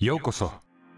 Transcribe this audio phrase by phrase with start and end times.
[0.00, 0.52] ようこそ。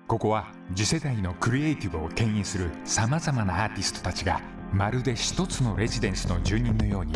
[0.06, 4.42] ここは次世代のクリエイティブを牽引するさまざまなアーティストたちが
[4.74, 7.14] まるで一つのレジデンスの住人のように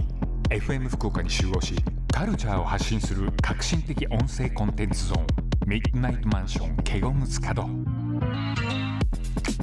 [0.48, 1.74] FM 福岡に集合し
[2.10, 5.26] カルチャーを発信する革新的音声コンテンツゾーン
[5.66, 7.68] ミッドナイトマンションケゴムズ角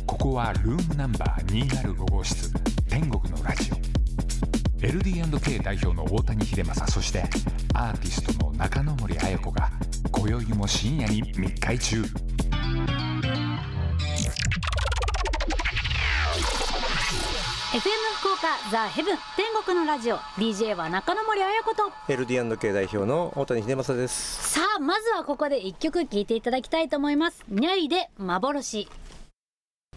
[0.06, 2.54] ここはルームナンバー205号室
[2.88, 3.92] 天国のラジオ。
[4.86, 7.24] LD&K 代表の大谷秀正そして
[7.74, 9.72] アーティストの中野森彩子が
[10.22, 12.04] 今宵も深夜に密会中。
[12.04, 12.12] FM
[18.20, 20.18] 福岡ザ・ヘブン天国のラジオ。
[20.38, 21.92] DJ は中野森彩子と。
[22.08, 24.54] LD&K 代表の大谷秀正です。
[24.54, 27.44] さあまずはここで一曲聴いていただきたいと思います。
[27.50, 28.88] ニャイで幻。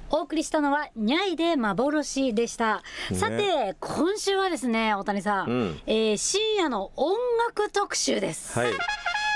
[0.09, 3.17] お送りしたのはニャイで幻でした、ね。
[3.19, 5.81] さて今週はですね大谷さん、うん。
[5.87, 7.15] えー深夜の音
[7.47, 8.73] 楽特集です、はい。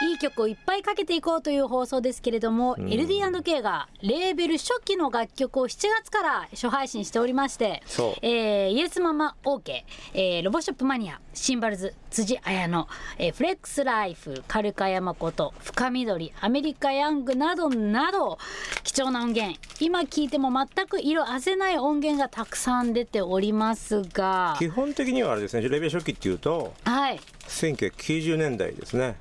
[0.01, 2.87] いい曲をいっぱいかけていこうという放送ですけれども、ん。
[2.89, 7.83] LD&K がレーベル初期の楽曲を7月から初配信しておりまして
[8.23, 9.83] えーイエスママ OK、
[10.15, 12.87] えーロボショップマニアシンバルズ辻彩乃、
[13.19, 18.39] えーフレックスライフカルカヤマコト深緑アメリカヤングなどなど
[18.85, 19.59] 貴重な音源。
[19.81, 24.57] 今聴いても全く色あせない音源がたくさん出ておりますが。
[24.59, 29.17] 基本的にはあれですね、レベル初期っていうと、はい1990年代ですね。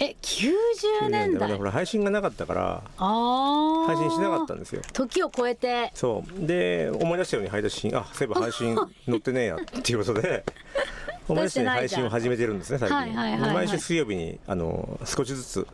[0.00, 4.82] え90年代ほら配信がなかったから、あー配信しなかったんですよ。
[4.92, 6.46] 時を超えてそう。
[6.46, 10.44] で、思い出したように配信、あ、そういえば配信載ってねえやっていうことで、
[11.28, 12.96] 思い出したように配信を始めてるんですね、最近。
[12.96, 15.66] はいはいはいはい毎週水曜日に、あの、少しずつ、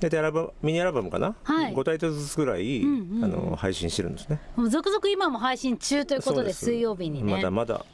[0.00, 4.40] 大体アルバムミニアルバムかな、はい5タイトルずつぐらい、んうんうんあの配信してるんですね。
[4.56, 7.84] もう続々今も配信中ということです水曜日にねまだまだ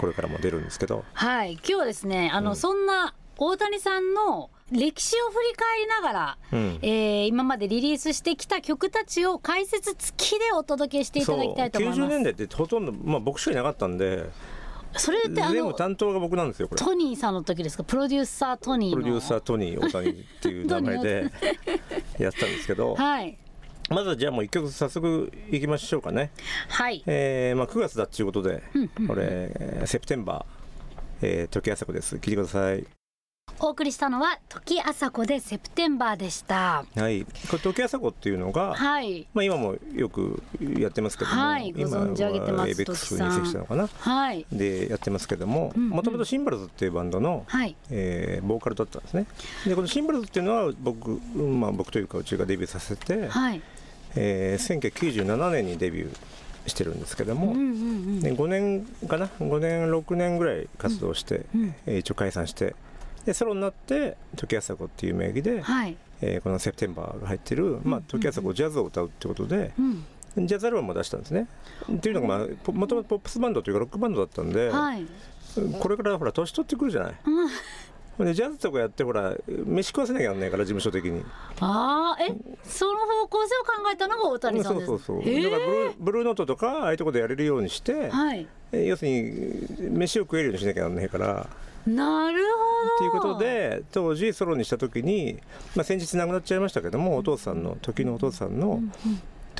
[0.00, 1.04] これからも出るんですけど。
[1.12, 1.52] はい。
[1.52, 6.78] 今日はですねあの、そんな大谷さんの歴史を振り返りながら、うん。
[6.80, 12.08] えー今までリリースしてきた曲たちを解説付きでお届けしていただきたいと思い90ます。
[12.14, 14.24] 年代ってほとんど、まあ、僕しかいなかったんで。
[14.96, 16.80] それってあ全部の担当が僕なんですよこれ。
[16.82, 17.84] トニーさんの時ですか？
[17.84, 18.96] プロデューサートニーの。
[18.96, 21.30] プロデューサートニー大谷っていう名前で
[22.18, 22.94] やってたんですけど。
[22.98, 23.38] はい
[23.90, 26.30] まずはじゃあもう一曲早速いきましょうかね、
[26.68, 27.02] はい。
[27.06, 28.62] えーまあ、9月だっていうことで
[29.08, 32.14] これえーセプテンバー、えー、時あさこです。
[32.14, 32.86] 聞いてください。
[33.58, 36.84] お送りしたのは時あさこでセプテンバーでした。
[36.94, 37.24] はい。
[37.24, 39.26] これ時あさこっていうのが、はい。
[39.34, 40.40] まあ、今もよく
[40.78, 41.72] やってますけども、はい。
[41.72, 43.88] ご存知上げてますエベックスに移籍したのかな？
[43.88, 44.46] はい。
[44.52, 47.74] でやってますけどももともとシンバルズっていうバンドの、はい。
[47.90, 49.26] えーボーカルだったんですね。
[49.66, 53.60] でこのシンバルズっていうのは僕,、まあ、僕というかうちがデビューさせて、はい
[54.16, 56.16] えー1997年にデビュー
[56.66, 58.20] してるんですけども、うんうんうん。
[58.20, 62.74] で5年かな？5年6年ぐらい活動して、うんえー一応解散して
[63.24, 65.96] でソロになって時あさこっていう名義で、はい。
[66.22, 70.04] えーこの「セプテンバー」が入ってる、まあ、時あさこジャズを歌うってことで、うん。
[70.46, 71.48] ジャズアルバムを出したんですね。
[71.92, 75.04] っていうのが、まあ、ポもともとポップスバンドというかロックバンドだったんで、はい。
[75.80, 77.14] これからほら年取ってくるじゃない。
[78.20, 81.24] うんほんでジャズとかやってほら飯食わせなきゃなんないから事務所的に。
[81.60, 85.42] ああえその方向性を考えたのが大谷さんですそうそうそう。
[85.42, 88.46] だからブルーブルーノートとかああいうとこでやれるようにして、はい。
[88.72, 91.48] え要するに飯を食えるようにしなきゃなんないから。
[91.86, 92.38] なる
[92.98, 95.38] というほどことで当時ソロにした時に、
[95.74, 98.82] まあ、先日亡くなっちゃいましたけどもお父さんの時のお父さんの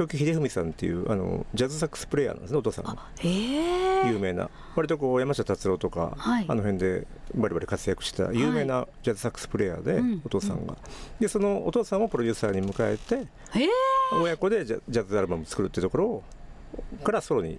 [0.01, 2.97] 時秀文さんっていうあのジャズサックスプレーヤーなんですねお父さんが。
[3.19, 4.09] へえ。
[4.11, 4.49] 有名な。
[4.75, 6.45] 割とこう山下達郎とか、はい。
[6.49, 10.23] あの辺でバリバリ活躍した有名なジャズサックスプレーヤーで、うん。
[10.25, 10.77] お父さんが、
[11.19, 13.29] でそのお父さんをプロデューサーに迎えて
[14.13, 16.23] 親子でジャジャズアルバム作るっていうところを
[17.05, 17.59] からソロに、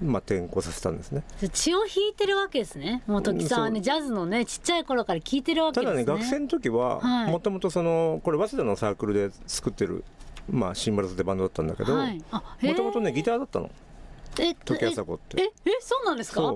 [0.00, 1.24] まあ、転向させたんですね。
[1.52, 3.02] 血を引いてるわけですね。
[3.06, 6.04] もう時さんはねうんジャズのねちっちゃい頃から聴いてるわけたですね。
[6.04, 7.32] だね学生の時ははい。
[7.32, 10.04] もともとそのこれ早稲田のサークルで作ってる
[10.50, 13.70] まあシンバルズってバンドだったんだけどもともとねギターだったの。
[14.40, 15.40] え時あさこって。
[15.42, 16.54] ええそうなんですか？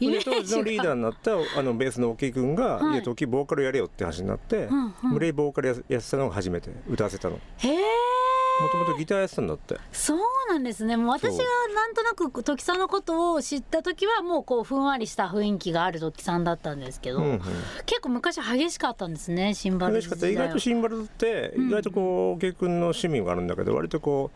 [0.00, 2.92] で当時のリーダーになったあのベースの沖君が「はい。
[2.94, 5.10] いや時ボーカルやれよ」って話になって、うんうん。
[5.12, 7.34] 無理やりボーカルややってたのが初めて歌わせたの。
[7.34, 7.76] もへえ
[8.68, 9.76] ともとギターやってたんだって。
[9.92, 10.18] そう
[10.48, 10.96] なんですね。
[10.96, 17.40] もう私がなんとなく時さんのことを知った時はもうこうふんわりした雰囲気がある時さんだったんですけど、うんうん。
[17.86, 19.94] 結構昔激しかったんですねシンバル。
[19.94, 20.26] 嬉しかった。
[20.26, 24.30] 意ズ時代は外とシンバルズってうん意外とこう沖君の趣味があるんだけど割とこ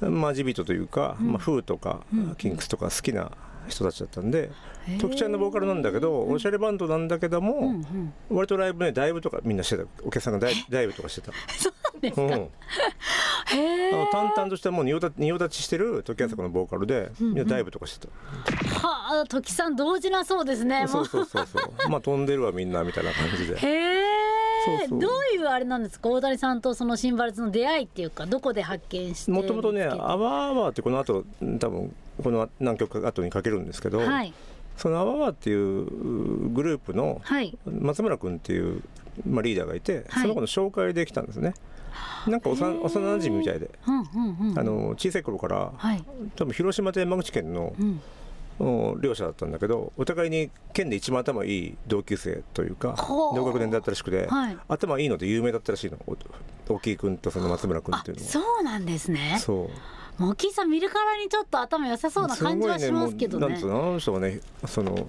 [0.00, 2.34] うマジ人というか、まあ、フーとか、うん。
[2.36, 3.30] キンクスとか好きな
[3.68, 4.50] 人たちだったんで
[5.00, 8.12] 徳ちゃんのボーカルなんだけどおしゃれバンドなんだけども、うんうん。
[8.30, 9.84] 割とライブねライブとかみんなしてた。
[10.04, 11.32] お客さんがダイライブとかしてた。
[12.00, 12.48] ですか、うん、へ
[13.54, 14.98] えあの淡々としたもう仁王
[15.38, 21.72] 立ちしてる時あさこのボーカルでみんなダイブとかしてた、はあ時さん同時なそうですねもそううそうそうそう。
[21.88, 23.56] まあ飛んでるわみんなみたいな感じで。
[23.56, 24.02] へえ
[24.64, 25.00] そうそう。
[25.00, 26.08] どういうあれなんですか？
[26.08, 31.24] 大谷さんとそのシンバルズの出会いっていうかどこで発見してもともとね「見つけてあわあわ」ってこの後
[31.60, 34.32] 多分この何曲か後にかけるんですけど、はい
[34.82, 35.84] その「あわあわ」っていう
[36.48, 37.56] グループのはい。
[37.64, 38.82] 松村君っていう、
[39.24, 40.22] まあ、リーダーがいて、はい。
[40.22, 41.54] その子の紹介できたんですね。
[42.26, 46.04] なんか幼幼馴染みたいで、あの小さい頃からはい。
[46.34, 47.74] 多分広島と山口県の
[49.00, 52.96] 両者だったんだけどお互いに県で一番頭いい同級生というか
[53.36, 54.58] 同学年だったらしくて、はい。
[54.66, 55.98] 頭いいので有名だったらしいの。
[56.08, 56.16] お
[56.66, 58.28] 大木君とその松村君あっていうのは。
[58.28, 59.36] そうなんですね。
[59.38, 59.70] そう
[60.18, 63.46] もう大木さん見るからにちょっと頭良さそうな感じはしますけどね。
[63.48, 63.82] ねなんつうの？
[63.82, 65.08] あの人はねその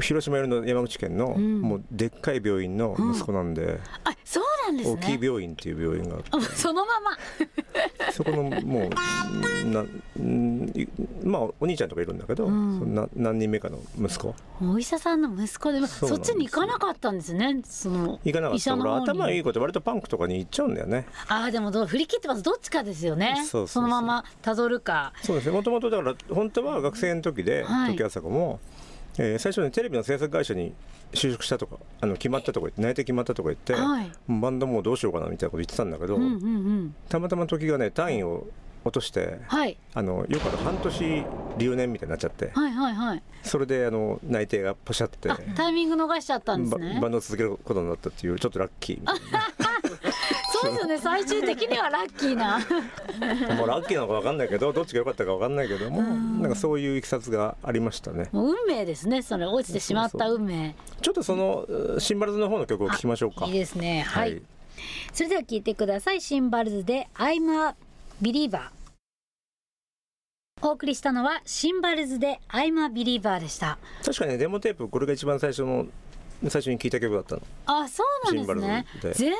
[0.00, 1.60] 広島よりの山口県の、うん。
[1.60, 6.28] もうでっかい病院の息子なんで、あそうなんです大きいね病院っていう病院があって。
[6.32, 7.10] あそのまま。
[8.12, 9.84] そこのもうな
[11.24, 12.94] まあお兄ちゃんとかいるんだけど、うん。
[12.94, 14.34] な何人目かの息子。
[14.62, 17.60] お医者さんの息子でもそそっちに行かなかったんですね。
[17.64, 18.48] その行かなかった。
[18.48, 19.04] 俺医者の方に。
[19.04, 21.06] 頭いい子って割とパンクとかに行っちゃうんだよね。
[21.28, 22.42] ああでもどう振り切ってます。
[22.42, 23.44] どっちかですよね。
[23.44, 25.12] そのままたどるか。
[25.22, 25.52] そうですね。
[25.52, 27.96] もともとだから本当は学生の時で、はい。
[27.96, 28.60] 時朝子も、
[29.18, 30.72] えー最初にテレビの制作会社に
[31.12, 34.10] 就職したとかあの決まったとか言って内定決まったとか言って、はい。
[34.28, 36.94] バンドもうどうしようかなみたいなこと言ってたんだけど、うんうんうん。
[37.08, 38.46] たまたま時がね単位を
[38.84, 39.78] 落としてはい。
[39.94, 41.24] あのよくある半年
[41.58, 43.22] 留年みたいになっちゃってはいはいはい。
[43.42, 49.98] それであの内定がポシャってあタイミング逃しちゃったんですばねバンドを続けることになったっていうちょっとラッキーみたいそう
[50.64, 50.98] ですよね。
[50.98, 52.58] 最終的にはラッキーな。
[53.48, 58.28] なもうラッキーなのか分かんないけどどっちが良かったか分かんないけどもなんかそういういきさつがありましたね。
[58.32, 60.74] 運命ですねそれ落ちてしまった運命。
[61.00, 63.46] ちょっとそのうシンバルズの方の曲を聴きましょうか。
[63.46, 64.02] いいですね。
[64.02, 64.42] はい、
[65.12, 66.20] それでは聞いてください。
[66.20, 67.74] シンバルズで I'm a
[68.22, 68.70] believer
[70.62, 73.76] お送りしたのはシンバルズで I'm a believer でした。
[74.04, 75.86] 確かにねデモテープこれが一番最初の
[76.50, 77.42] 最初に聴いた曲だったの。
[77.66, 78.86] あそうなんですね。
[79.02, 79.32] 全然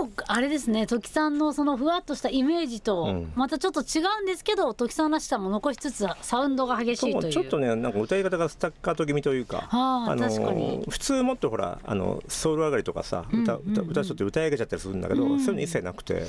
[0.00, 0.86] もうあれですね。
[0.86, 3.32] 時さんのそのふわっとしたイメージとうん。
[3.34, 7.32] またちょっと違うんですけど時さんらしさも残しつつサウンドが激しいという。
[7.32, 10.84] ちょっとねなんか歌い方がスタッカート気味というか、はあ確かに。
[10.88, 13.82] 普通もっとほらあのソウル上がりとかさ歌,、うんうんうん。
[13.82, 16.24] 歌歌う人って歌い上げちゃったりするんだけど、うんそういうの一切なくて。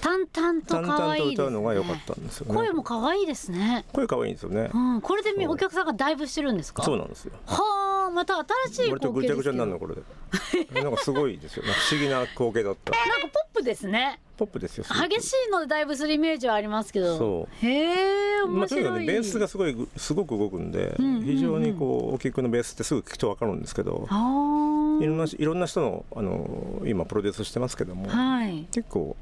[0.00, 2.54] 淡々と可愛いです、ね、と歌うのが良かったんですよね。
[2.54, 3.86] 声も可愛いですね。
[3.90, 6.82] 声可愛いんですよね、うん、これでお客さんがだいぶしてるんですか？
[6.82, 7.32] そうなんですよ。
[7.46, 8.36] はあまた
[8.68, 10.82] 新しい割とぐちゃぐちゃになるのなんかこれで。
[10.82, 11.62] なんかすごいですよ。
[11.64, 12.92] なんか不思議な光景だった。
[12.92, 14.20] ポップですね。
[14.36, 17.16] ポップですよ激しいのでだいぶするイメージはありますけど。
[17.16, 17.66] そう。
[17.66, 21.22] へえまあ、とにか面白い、くねベースがすごいぐすごく動くんで、うんうんうん。
[21.22, 28.66] 非常にこうお聞くのベースってすぐ聞くと分かるんですけどあいろんないろんな人のあの今プロデュースしてますけども、あはい。
[28.72, 29.16] 結構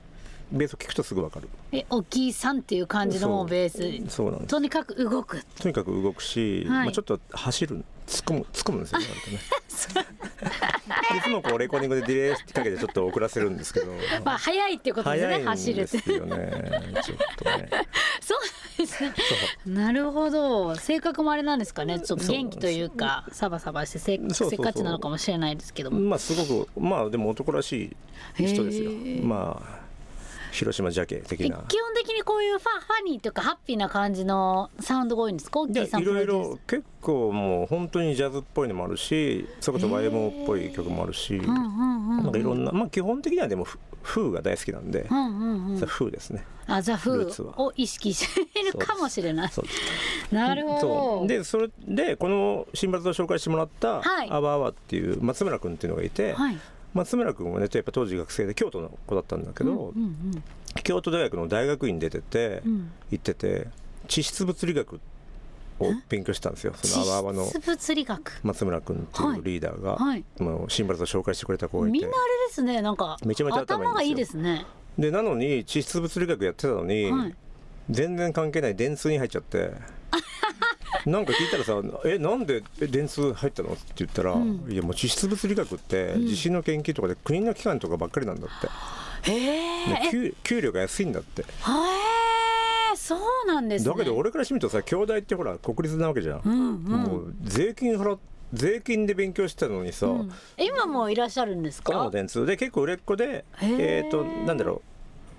[0.52, 1.49] ベースを聞くとすぐ分かる。
[1.72, 4.14] えおきいさんっていう感じのベース。
[4.14, 4.50] そうなんです。
[4.50, 5.43] とにかく動く。
[5.60, 6.84] とにかく動くし、はい。
[6.84, 9.06] まあ、ちょっと走る突っ込む突っ込むんですよね
[11.16, 13.93] いつもこうレコーディングでディレイかけてちょっと遅らせるんですけど。
[14.25, 16.12] まあ早いっていうことですね走るって。
[16.12, 16.52] よね
[17.02, 17.69] ちょっとね。
[18.20, 18.38] そう
[18.78, 19.12] ですね。
[19.66, 20.76] なるほど。
[20.76, 26.00] 性格もあれなんですかねちょっと元気というかサバサバしてせせっかちなのかもしれないですけども。
[26.00, 27.96] まあすごくまあでも男らし
[28.38, 28.90] い人ですよ。
[29.22, 29.81] まあ
[30.52, 31.66] 広島ジャケ的え基な本
[31.96, 35.60] 的にこういうファファニーというかハッピーな感じのサウンドが多いんですか？
[35.60, 45.76] いやキーさんいろいろ結構もう本当にジャズっぽいのもあるしそれこそ YMO っぽい曲もあるし、なんかいろんなまあ基本的にはでもフフーが大好きなんで、うんうんうん。
[45.79, 46.44] ザフーですね。
[46.67, 49.50] あザ・フルーを意識しているかもしれない。
[50.31, 51.26] なるほそどう。
[51.29, 54.31] でそれでこの新バルを紹介してもらったはい。
[54.31, 56.58] アワアワっていう松村君っていうのがいて、はい
[56.94, 60.43] 松村君はねやっぱ当時学生で京都の子だったんだけど、うんうん
[60.84, 62.91] 京都大学の大学院出てて、うん。
[63.11, 63.69] 行ってて
[64.08, 65.01] 地質物理学
[65.79, 66.72] を勉強してたんですよ。
[66.75, 68.41] そのアワアワの地質物理学？
[68.43, 71.93] 松村君っていうリーダーが、はいもうシンバルを紹介してくれた子がいて。
[71.93, 72.17] みんなあれ
[72.49, 74.43] ですねなんかめちゃめちゃ頭いいんですよ。
[74.43, 74.67] がいいですね。
[74.99, 77.34] でなのに地質物理学やってたのに、はい。
[77.91, 79.72] 全然関係ない電通に入っちゃって
[81.06, 84.65] なんか聞いたらさ「えなんでえ電通入ったの?」って言ったら「ん。
[84.69, 88.61] いやもう地質物理学って地震の研究とかで国の機関とかばっかりなんだっ
[89.25, 90.03] て、へえ。
[90.05, 91.43] で給給料が安いんだって。
[91.43, 93.91] へえそうなんですね。
[93.91, 96.82] だけど俺からしてみるとさ京大ってほら国立なわけじゃん、うんうん。
[96.84, 98.19] もう税金払っ
[98.53, 100.32] 税金で勉強してたのにさ、うん。
[100.58, 102.11] 今もいらっしゃるんですか？
[102.11, 102.44] 電通。
[102.44, 104.82] で結構売れっ子でえっ、となんだろ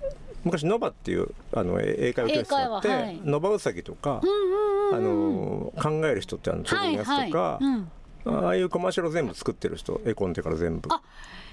[0.02, 0.04] う。
[0.44, 3.20] 昔ノバっていうあのえ英会話教室があって、はい。
[3.24, 7.58] ノバウサギとか、うんうんうんあの考える人ってあのちょのやつとか、
[8.26, 8.62] ああい。
[8.62, 10.88] うコマーシャル全部作ってる人絵コンテから全部。
[10.92, 11.02] あ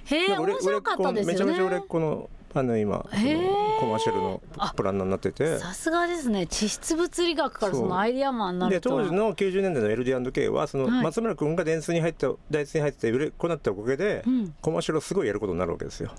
[0.06, 4.42] へえ面白かったですよねめちゃめちゃ売れっ子のあの今コマーシャルの
[4.76, 5.58] プランナーになってて。
[5.58, 6.48] さすがですね。
[6.48, 9.04] 地質物理学からそのアイデアマンになるでとは。
[9.04, 11.04] 当時の90年代の LD&K はそのはい。
[11.04, 14.54] 松村君が電通に入った大通に入って売れっ子になったおかげで、うん。
[14.62, 16.12] コマーシャルをすごいやることになるわけですよ。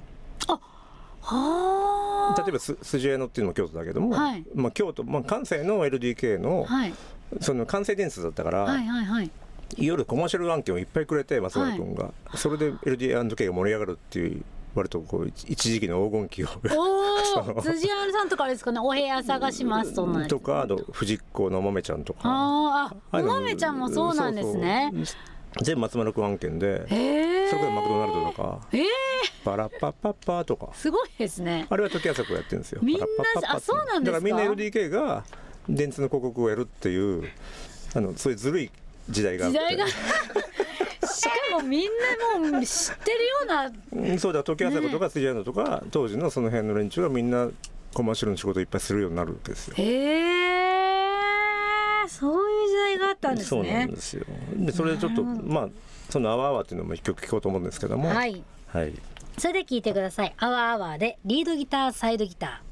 [1.24, 4.44] はあ例えばす筋江野っていうのも京都だけども、はい。
[4.54, 6.94] まあ、京都、まあ、関西の LDK のはい
[7.40, 9.30] その関西電通だったから、はいはいはい。
[9.78, 14.42] 夜コマーシャル案件をいっぱいくれて松村君が、それで LD&K が盛り上がるっていう
[14.74, 16.48] 割とこう一一時期の黄金期を。
[17.62, 18.80] 辻原さんとかあれですかね？
[18.80, 22.20] お部屋探しますそんなとかあと藤子の豆ちゃんとか。
[22.24, 24.92] あーあお豆ちゃんもそうなんですね。
[25.62, 28.60] 全部松村君案件でそれこそマクドナルドとか。
[28.72, 28.82] えー、
[29.44, 30.68] パラッパッパッパーとか。
[30.74, 31.66] すごいですね。
[31.68, 32.80] あれは時朝子やってるんですよ。
[32.82, 33.06] みんな
[33.48, 34.20] あそうなんですか？
[34.20, 35.24] だからみんな LDK が
[35.68, 37.28] 電通の広告をやるっていう
[37.94, 38.70] あのそういうずるい
[39.08, 39.86] 時代が時代が。
[39.88, 39.94] し
[41.28, 41.88] かもみん
[42.42, 43.72] なもう知ってるような。
[43.92, 44.42] うんそうだ。
[44.42, 47.48] 時朝子とか辻屋とか当時のその辺の連中がみんな
[47.92, 49.74] コマーシャルの仕事をいっぱいするようになるわけですよ。
[49.76, 49.82] へ
[52.04, 54.24] えそういう時代があったんですそうなんねですよ。
[54.56, 55.68] でそれでちょっとまあ
[56.10, 58.08] その「あわあわ」っていうのも一曲聴こうと思うんですけども。
[58.08, 58.42] はい。
[58.68, 58.94] はい。
[59.38, 62.71] それで聞いてください「アワーアワー」でリードギターサイドギター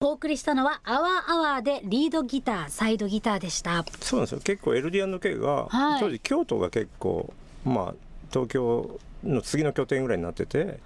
[0.00, 3.84] お送りしたのは「アワーアワー」でリードギターサイドギターでした。
[4.00, 4.40] そうなんですよ。
[4.44, 6.00] 結構 LD&K が、はい。
[6.00, 7.94] 当時京都が結構まあ
[8.30, 10.78] 東京の次の拠点ぐらいになってて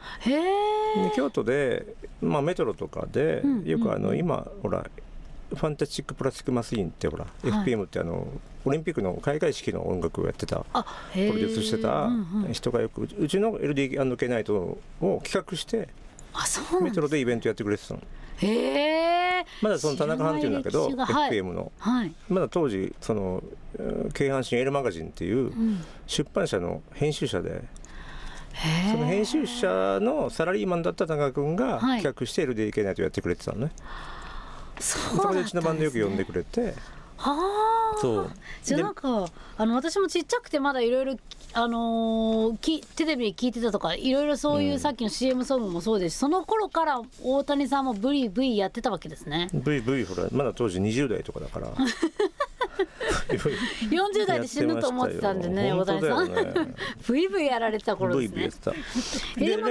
[1.14, 1.84] 京都で、
[2.22, 4.18] まあ、メトロとかで、うんよくあの、うん。
[4.18, 4.86] 今ほら
[5.50, 7.48] ファンタスチック・プラスチック・マシーンってほら、い。
[7.48, 8.26] FPM ってあの
[8.64, 12.52] オリンピックの開会式の音楽をやってたプロデュースしてたうんうん。
[12.54, 15.90] 人がよくうちの LD&K ナイトを企画して
[16.80, 18.00] メトロでイベントやってくれてたの
[18.46, 21.30] へえまだその田中藩っていうんだけど知らない歴史がはい。
[21.30, 21.72] FPM の。
[21.78, 23.42] はい、まだ当時その
[23.78, 27.62] えー京阪神エルマガジンっていううん、出版社の編集者で
[28.90, 32.02] その編集者のサラリーマンだった田中君がはい。
[32.02, 33.72] 企画して LDK ナイトやってくれてたのね、
[34.78, 36.74] そうそこでうちのバンドよく呼んでねくれて。
[37.16, 37.61] はあ
[38.00, 38.30] そう。
[38.62, 41.16] じゃあなんかあの私もちっちゃくてまだいろいろ
[41.54, 49.48] あのーきテレビで聞いてたとかいろいろそういうさっきの CM ソングもそうですし、その頃から大谷さんもブリブリやってたわけですね。
[49.52, 51.72] VV ほらまだ当時20代とかだから。
[53.28, 56.54] 40代で死ぬと思ってたんでね大谷さん、よね。
[57.06, 58.72] ブイブイやられてた頃です VV やねってた。
[59.38, 59.68] えでも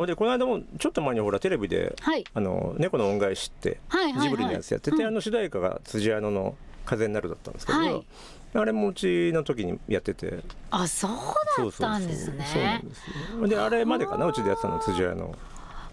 [0.00, 2.24] なでこの間もちょっと前にほらテレビではい。
[2.34, 3.80] あの猫の恩返しって
[4.20, 5.06] ジブリのやつやってて、うん。
[5.06, 8.06] あの主題歌が辻彩乃の「風になる」だったんですけど、はい。
[8.52, 10.40] あれもうちの時にやってて。
[10.70, 11.10] あそう
[11.56, 12.46] だったんですね。
[12.52, 13.00] そうなんです
[13.40, 13.46] よ。
[13.46, 15.28] であれまでかなうちでやってたの辻彩乃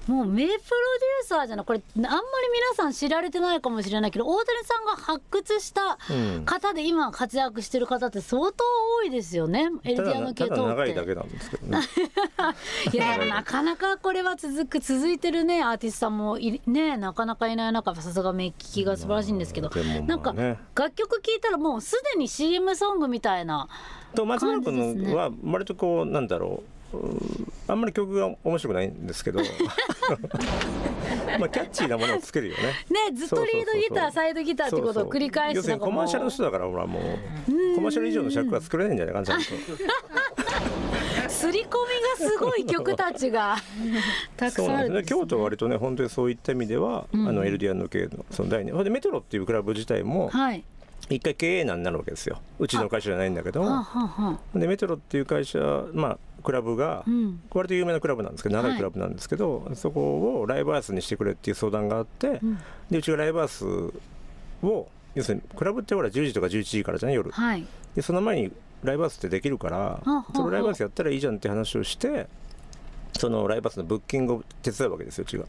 [0.07, 2.15] もう名プロデューサーじゃないこれあんまり
[2.53, 6.45] 皆さん知られてないかもしれないけど大谷さんが発掘したうん。
[6.45, 8.63] 方で今活躍してる方って相当
[8.99, 10.75] 多いですよね、エルたディアの系統って。
[10.75, 11.79] 長いだけなんですけどね。
[12.93, 17.71] いやなかなかこれは続く続いてるねアーティストさんもいねなかなかいない。
[17.71, 20.01] 中さすが目利きが素晴らしいんですけど、まあね。
[20.01, 20.33] なんか
[20.75, 23.67] 楽曲聴いたらもうすでに CM ソングみたいな
[24.15, 25.01] と松村感じですね。
[25.03, 26.76] 君のは割とこうなんだろううん
[27.67, 29.41] あんまり曲が面白くないんですけど。
[31.39, 32.63] まあキャッチーなものをつけるよね。
[33.11, 37.03] ねずっとリードギターサイドギターってことを繰り返要するしてなんかもうにコマーシャルの人だからほらもう
[37.75, 39.45] コマーシャル以上の尺は作れないんじゃないかなちゃんと
[41.27, 43.57] 刷り込みがすごい曲たちが。
[44.37, 47.27] たくさんあるんです、ね、京都は割とね本当にそういった意味では、うん。
[47.27, 48.71] あの LDR 系のその第二。
[48.71, 50.63] ほんでメトロっていうクラブ自体もはい。
[51.09, 52.39] 一回経営難になるわけですよ。
[52.59, 53.61] うちの会社じゃないんだけど。
[53.61, 55.59] はあ、もでメトロっていう会社
[55.93, 57.41] まあクラブがうん。
[57.51, 58.75] 割と有名なクラブなんですけど長はい。
[58.75, 62.57] いクラブなんですけど、そこをライブハウスにしてくれっていう相談があって、うん。
[62.89, 63.65] でうちがライブハウス
[64.63, 67.29] を要するにクラブってほら10時とか11時からじゃん夜。
[67.31, 67.65] はい。
[67.95, 68.51] でその前に
[68.81, 70.25] ライブハウスってできるからあ。
[70.33, 72.27] そのライブハウスやったらいいじゃんって話をして
[73.17, 75.45] そのライブハウスのブッキングを手伝うわけですようちが。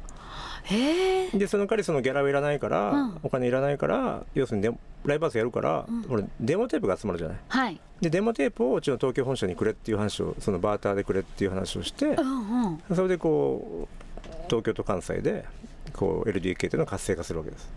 [0.68, 3.20] でその代わりそのギャラはいらないから、うん。
[3.22, 6.04] お金いらないから要するにライブハウスやるから、うん。
[6.08, 7.38] 俺デモテープが集まるじゃない。
[7.48, 7.80] はい。
[8.00, 12.94] でデモテープをうちの東京本社にくれっていう話をそのバーターでくれっていう話をしてうんうん。
[12.94, 15.46] それでこう東京と関西で
[15.94, 17.68] こう LDK っていうのを活性化するわけです。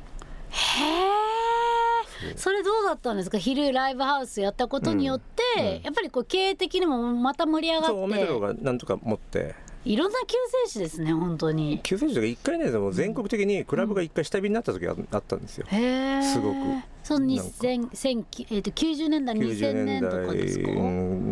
[0.49, 0.83] へ
[2.29, 3.39] えそれどうだったんですか？
[3.39, 5.65] 昼ライブハウスやったことによって、うん。
[5.65, 5.81] うん。
[5.81, 10.35] やっぱりこう経営的にもまた盛り上がそうメトロってがなんとか持っていろんな救
[10.67, 11.79] 世主ですね本当に。
[11.81, 16.55] 救世主が1回ねでも全国的にクラブが1回下火になった時があったんですよ、へえすごく。
[17.03, 17.43] そのなんか。
[17.43, 20.67] 2000 1000えー、と90年代2000 90年年とかですか？
[20.67, 20.79] 代う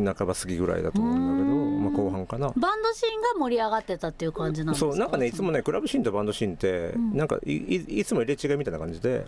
[0.01, 2.51] ん半ば過ぎぐらいだと思うんだけどまあ、後半かな。
[2.55, 4.91] バンドシーンが盛り上がってたっていう感じなんですか？
[4.91, 7.17] そうなんかねいつもねクラブシーンとバンドシーンって、ん。
[7.17, 9.25] なんかいいいつも入れ違いみたいな感じで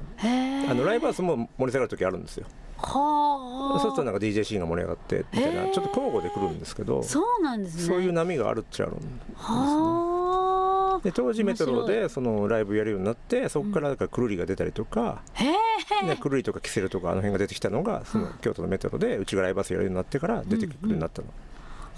[0.69, 2.45] あのライブハウスも盛り下がる時あるんですよ。
[2.77, 3.79] はあ。
[3.79, 7.83] そうするとなんか DJ シーンが盛り上がってみたいなちょっと交互で来るんですけどそうなんですね。
[7.83, 8.95] そういう波があるっちゃあるん
[9.35, 11.01] はあ。
[11.03, 21.27] で当時メトロ面でそのライブやるようになってそこからだからクルリが出たりとか、へえね、クルリとかキセルとかあの辺が出てきたのがその京都のメトロでうちがライブハウスやるようになってから出てくるようになったの、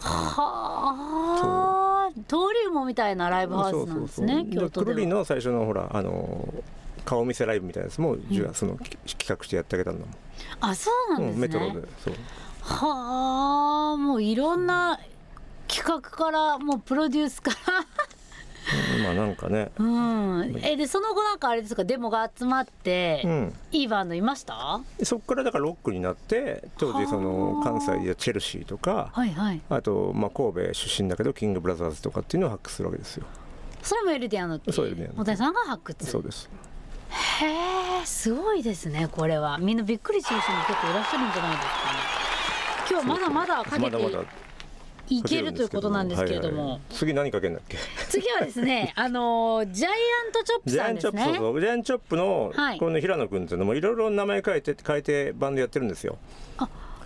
[0.04, 5.00] はあ登竜門みたいなライブハウスなんですね京都では。
[5.08, 6.54] の最初のほらあの
[7.06, 10.10] 顔見せライブみたいなやつも、じゅそのき企画してやってあげたんだもん、
[10.62, 12.14] あそうなんですね、うんメトロでそう。
[12.62, 14.98] はあもういろんな
[15.68, 17.86] 企画からもうプロデュースからうん
[19.04, 19.72] まあなんかね。
[19.78, 20.60] うん。
[20.64, 23.54] えでその後なんかあれですかデモが集まって、うん。
[23.72, 24.82] いいバンドいました？
[24.98, 29.62] でそこからだからロックになって当時そのはあ関西やチェルシーとかはいはい。
[29.70, 33.26] あとまあ神戸出身だけどキングブラザーズとかっていうのを発掘するわけですよ。
[33.82, 36.06] それもエルディアノってそうエルディアノ大谷さんが発掘？
[36.06, 36.50] そうです。
[37.42, 37.46] へ
[38.02, 39.58] えすごいですねこれは。
[39.58, 42.00] みんなびっくりする人も結構いらっしゃるんじゃないですかね。
[42.90, 43.80] 今日はまだまだかけて。
[43.80, 44.24] まだまだ
[45.10, 46.82] いけるということなんですけれども、はいはい。
[46.92, 47.78] 次何かけんだっけ？
[48.10, 51.62] 次はですねあのジャイアントチョップジャイアンチョップ、さんですねそうそう。
[51.62, 52.80] ジャイアンチョップの、はい。
[52.80, 56.18] この平野君っていうのもいろいろ名前変えて変えてバンドやってるんですよ。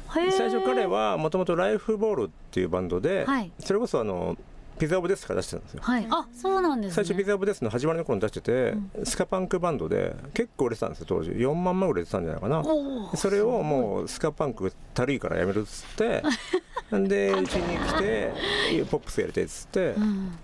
[0.10, 3.52] 最初彼はもともとライフボールっていうバンドで、はい。
[3.60, 4.38] それこそあの
[4.80, 5.80] ピザオブデスから出してたんですよ。
[5.84, 6.08] はい。
[6.10, 6.96] あそうなんですね。
[6.96, 11.32] 最初ピザオブデスの始まりの頃に出してて、スカパンクバンドで結構売れてたんですよ当時。
[11.32, 12.64] 4万枚売れてたんじゃないかな。
[13.16, 16.24] それをもうスカパンクたるいからやめるっつって。
[16.92, 18.34] でうちに来て
[18.90, 20.38] ポップスやりたいっつってうん。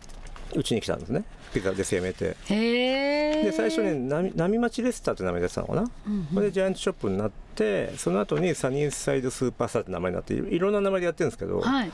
[0.56, 2.36] うちに来たんですねピザデスやめて。
[2.48, 11.92] で最初に波波町レスターって名前で出てたのかな、うんこれでジャイアントショップになってその後にサニーサイドスーパースターって名前になっていろんな名前でやってるんですけど、はい。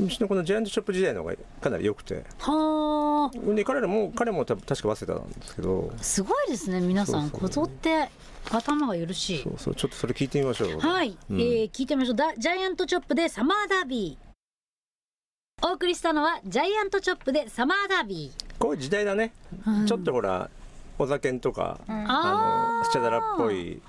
[0.00, 2.24] うちのこのジャイアントショップ時代の方がかなり良くて。
[2.38, 5.92] はあで彼らも彼も多分確か早稲田なんですけど。
[6.00, 7.30] すごいですね皆さん。
[7.30, 8.08] こぞって
[8.50, 9.42] 頭がよろしい。
[9.42, 9.74] そうそう。
[9.74, 10.78] ちょっとそれ聞いてみましょう。
[10.80, 11.40] はい、うん。
[11.40, 12.16] えー聞いてみましょう。
[12.16, 14.31] だジャイアントチョップでサマーダービー
[15.64, 19.32] お送りしたのはジャイアントチョップでサマーダービこういう時代だね、
[19.66, 19.86] うん。
[19.86, 20.50] ちょっとほら
[20.98, 23.80] お酒とか、ーあのスチャダラっぽい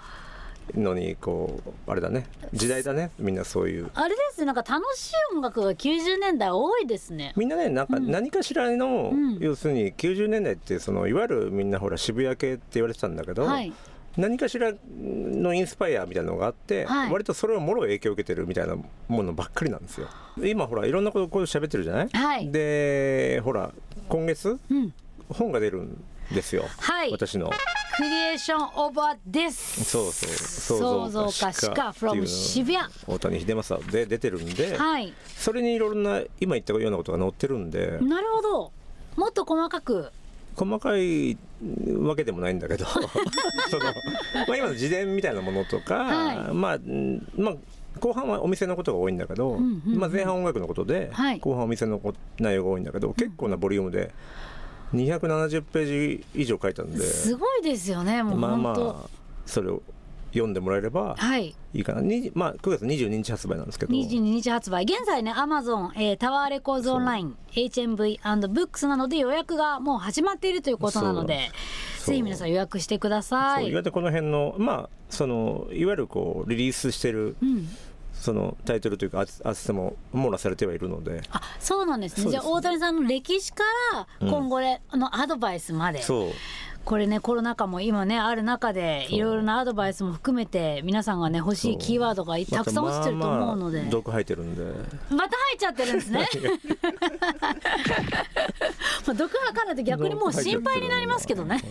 [0.75, 2.25] いのにこうあれだね。
[2.53, 3.11] 時代だね。
[3.19, 3.89] みんなそういう。
[3.93, 4.45] あれですね。
[4.45, 7.33] なんか楽しい音楽が90年代多いですね。
[7.35, 8.09] みんなねなんかうん。
[8.09, 9.37] 何かしらの、うん。
[9.39, 13.73] 要するに90年代ってそのいわゆるみんなほら渋谷系って言われてたんだけど、はい
[14.15, 14.71] 何かしら
[15.01, 17.11] のインスパイアみたいなのがあって、はい。
[17.11, 18.75] 割とそれをもろ影響を受けてるみたいな
[19.07, 20.07] ものばっかりなんですよ。
[20.43, 22.51] 今ほらいろんなことこう喋ってるじゃない、はい。
[22.51, 23.71] でほら
[24.09, 24.59] 今月？
[24.69, 24.93] うん。
[25.29, 27.11] 本が出るんですよ、はい。
[27.11, 27.49] 私の。
[27.95, 35.13] クリエーションオーバーですそうそう創造家歯科 from 渋谷大谷秀政で出てるんで、はい。
[35.27, 38.71] それにいろんな今言ったようなことが載ってるんで、なるほど。
[39.15, 40.11] もっと細かく
[40.55, 41.37] 細かい
[41.99, 42.85] わけでもないんだけど
[43.69, 46.53] その、まあ、今の自伝みたいなものとか、はい。
[46.53, 47.55] まあうんまあ
[47.99, 51.39] 後半はお店のことが多いんだけど、んうんうんまあ、前半音楽のことで、はい。
[51.39, 54.13] 後半はお店のこ内容が多いんだけど結構なボリュームで
[54.93, 56.99] 270ページ以上書いたんで。
[56.99, 58.95] すごいですよねもうまあまあ
[59.45, 59.81] それを
[60.33, 61.55] 読んでもらえればはい。
[61.73, 63.93] いいかな、にまあ、9月22日発売なんですけど。
[63.93, 64.83] 22日発売。
[64.83, 71.51] 現在ねアマゾン、えータワーレコーズオンライン HMV& ブックスなので予約がもう始まっているということなので
[72.05, 73.63] ぜひ皆さん予約してください。
[73.63, 73.71] そう。
[73.71, 77.67] 意外とこの辺のまあそのいわゆるこうリリースしてるうん、
[78.13, 81.21] そのタイトルというかアーテも網羅されてはいるので。
[81.31, 82.23] あそうなんですね。
[82.23, 82.41] そうです。
[82.41, 86.01] じゃあ大谷さんの歴史から今後で、あのアドバイスまで。
[86.01, 86.29] そう
[86.85, 94.63] これねコロナ禍も今ねある中でいろいろなアドバイスも含めて皆さんがね欲しいキーワードがたくさん落ちてると思うのでまあまあ毒入ってるんで
[95.09, 96.27] また入っちゃってるんですね。
[99.07, 101.61] まあ毒吐かないと逆にもう心配になりますけどね。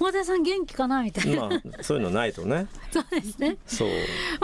[0.00, 1.48] 大田さん元気かなみたいな。
[1.48, 3.58] まあそういうのないとねそうですね。
[3.66, 3.94] そうま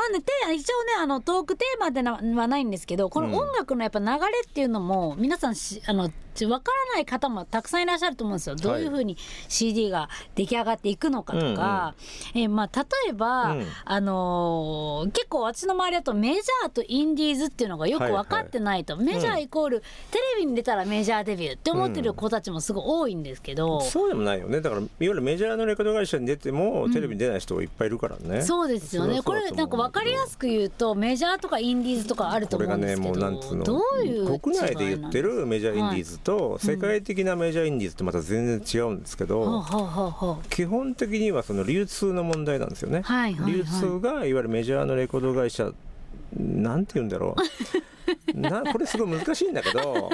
[0.09, 4.15] あね、テーマ一応ねあのトークテーマでなはないんですけどこの音楽のやっぱ流れ
[4.49, 8.57] っていうのも皆さんしあのち分からない方もたくさんいらっしゃると思うんですよ。
[8.57, 9.17] どういうふうに
[9.49, 11.95] CD が出来上がっていくのかとか、
[12.35, 13.67] えーまあ、例えば、うん。
[13.85, 23.81] あのー結構私の周りだとメジャーとインディーズっていうのがよく分かってないと、メジャーイコールテレビに出たらメジャーデビューって思ってる子たちもすごい多いんですけど。
[23.81, 24.61] そうでもないよね。
[24.61, 28.43] だからいわゆるメジャーのレコード会社に出ても、テレビに出ない人がいっぱいいるからね。
[28.43, 29.23] そうですよね。
[29.23, 39.65] これなんか分かりやすすく言うとメジャーとかインディーズとかあると思うんですけど、もうなんつうのどういう国内で言ってるメジャーインディーズズと世界的なメジャーインディーズってまた全然違うんですけど、
[40.51, 43.03] 基本的にはその流通の問題なんですよね、
[43.47, 45.73] 流通がいわゆるメジャーのレコード会社
[46.37, 47.41] なんて言うんだろう。
[48.35, 50.11] なこれすごい難しいんだけど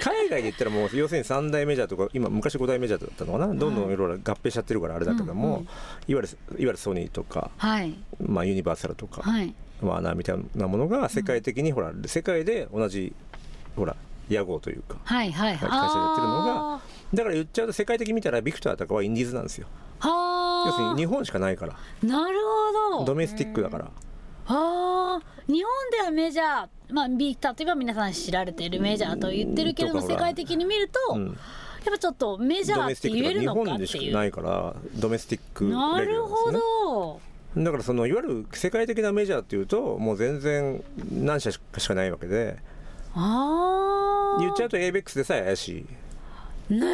[0.00, 3.46] 海外で言ったらもう要するに3大メジャーとか今昔5大メジャーだったのかな？
[3.48, 5.62] どんどんいろいろ合併しちゃってるからあれだけども、うんうん。
[5.62, 5.68] いわ
[6.06, 7.94] ゆるいわゆるソニーとか、はい。
[8.24, 9.52] まあ、ユニバーサルとか、はい。
[9.80, 13.12] ワーナーみたいなものが世界的に、ほら世界で同じ
[13.74, 13.96] ほら
[14.28, 16.80] 屋号というかはいはい会社でやってるのがあ
[17.14, 19.66] だから言っちゃうと世界的に見たらビクターとかはインディーズなんですよ。
[20.02, 21.76] 要するに日本しかないから。
[22.02, 22.38] なる
[22.92, 23.04] ほど。
[23.04, 23.90] ドメスティックだから。
[24.48, 25.20] あ。
[25.20, 31.26] ー日本ではメジャー、まあ、ビ例えば皆さん知られているメジャーと言ってるけれども世界的に見ると、うん。
[31.26, 31.36] やっ
[31.92, 36.60] ぱちょっとメジャーって言えるのかか日本でっていうしかないからドメスティックレギュラーなるほですね
[37.54, 37.62] ど。
[37.64, 42.58] だからそのいわゆる世界的なメジャーっていうともう全然何社しかないわけで
[43.18, 45.86] ああ言っちゃうと avex でさえ怪しい。
[46.70, 46.86] ね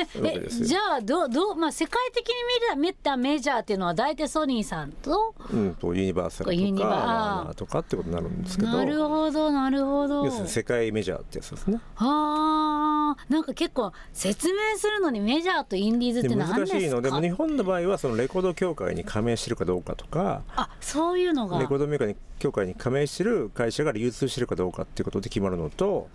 [0.00, 0.06] え。
[0.48, 7.54] じゃあどうどう、まあ、世界的に見たメジャーっていうのは大体ソニーさんとうん、とユニバーサルとかユニバー。
[7.54, 8.68] とかってことになるんですけど。
[8.68, 10.24] なるほどなるほど。
[10.24, 11.80] 要するに世界メジャーってやつですね。
[11.96, 13.16] あ。
[13.28, 16.78] ーなんか結構説明するのにメジャーとインディーズっでて何ですか？
[16.78, 17.00] 難しいの。
[17.00, 20.42] でも日本の場合はそのレコード協会に加盟してるかどうかとか。
[20.54, 21.58] あそういうのが。
[21.58, 26.08] レコードメーカーに協会に加盟してる会社が流通してるかどうかっていうことで決まるのと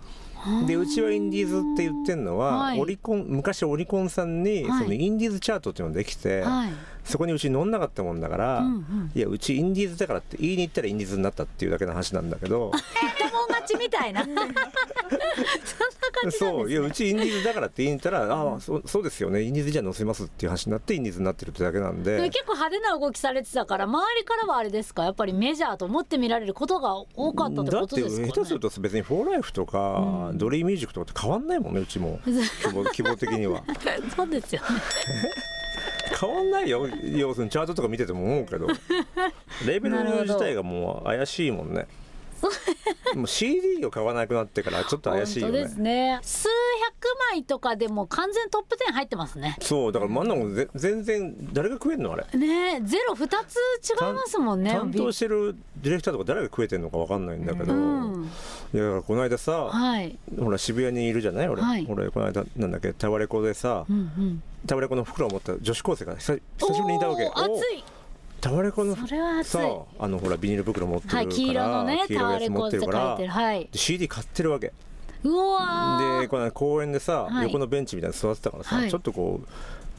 [0.66, 2.80] でうちはインディーズって言ってるのは、はい。
[2.80, 4.82] オリコン昔オリコンさんにはい。
[4.82, 6.72] そのインディーズチャートっていうのができて、はい
[7.04, 9.12] そこにうち乗んなかったもんだから、うんうん。
[9.14, 12.70] いやうちインディーズだからって言いに行ったらインディーズになったっていうだけの話なんだけど。
[12.72, 12.82] 言っ
[13.18, 14.24] たもん勝ちみたいな。
[14.26, 14.60] そんな感
[16.30, 22.30] じなんそういやうちインディーズだからって言いに行ったら、ああそうそうですよねインディーズじゃ載せますっていう話になってインディーズになってるってだけなんで。
[22.30, 25.04] 結構派手な動きされてたから周りからはあれですか？
[25.04, 28.28] やっぱりメジャーと思って見られることが多かったってだってことですかね？
[28.28, 32.20] 下手すると別に「フォーライフとか、ドリーミュージックとかって変わんないもんねうちも。
[32.62, 33.62] 希望希望的には。
[34.16, 34.68] そうですよね
[36.20, 36.88] 変わんないよ。
[37.02, 38.66] 要するにチャートとか見てても思うけど。
[39.66, 41.86] レベル自体がもう怪しいもんね
[43.14, 45.52] もう CD を買わなくなってからちょっと怪しいよね。
[45.58, 46.18] 本当ですね。
[46.22, 49.56] 数百枚とかでも完全トップ10入ってますね。
[49.60, 50.28] そうだから真ん。
[50.28, 52.26] 中もぜ全然誰が食えんのあれ？
[52.38, 53.56] ねえゼロ2つ
[54.00, 58.30] 違いますもんね担当してるディレクターとか誰が食えてんのか分かんないんだけど、うん。
[58.74, 60.18] いやこの間さ、はい。
[60.38, 61.48] ほら渋谷にいるじゃない？
[61.48, 61.86] 俺、はい。
[61.88, 64.42] 俺この間なんだっけタワレコでさ、うんうん。
[64.66, 67.26] タワレコの袋を持った女子高生が久久しぶりにいたわけ。
[67.26, 67.84] 熱い
[68.44, 69.58] タワレコのそれはさ
[69.98, 73.28] あのほらビニール袋持ってるから、はい黄色のね黄色いやつ持ってるかタワレコって書いてる。
[73.28, 73.68] らはい。
[73.72, 74.72] で CD 買ってるわけ。
[75.22, 76.20] うわー。
[76.20, 77.44] でこの間公園でさ、はい。
[77.44, 78.90] 横のベンチみたいなの座ってたからさ、はい。
[78.90, 79.46] ちょっとこう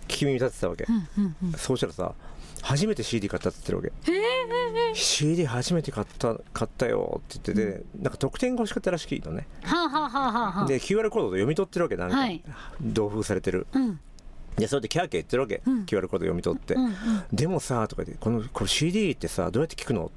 [0.07, 1.51] 聞き耳立ってたわけ、うんうんうん。
[1.53, 2.13] そうしたらさ
[2.61, 4.93] 初めて CD 買ったって言ってるわけ。
[4.93, 9.47] CD 初めて買った買ったよって言ってて、なんか特典が欲しかったらしいのね。
[9.63, 12.43] はあ、はあはあはあはあ、で QR コードで読み取ってるわけなんか、はい。
[12.79, 13.65] 同封されてる。
[13.73, 13.99] うん
[14.57, 15.83] でそれでキャーキャー言ってるわけ、うん。
[15.83, 16.93] QR コード読み取って、うんうん。
[17.31, 20.11] でもさとか言ってこのこれ CD ってさどうやって聞くの？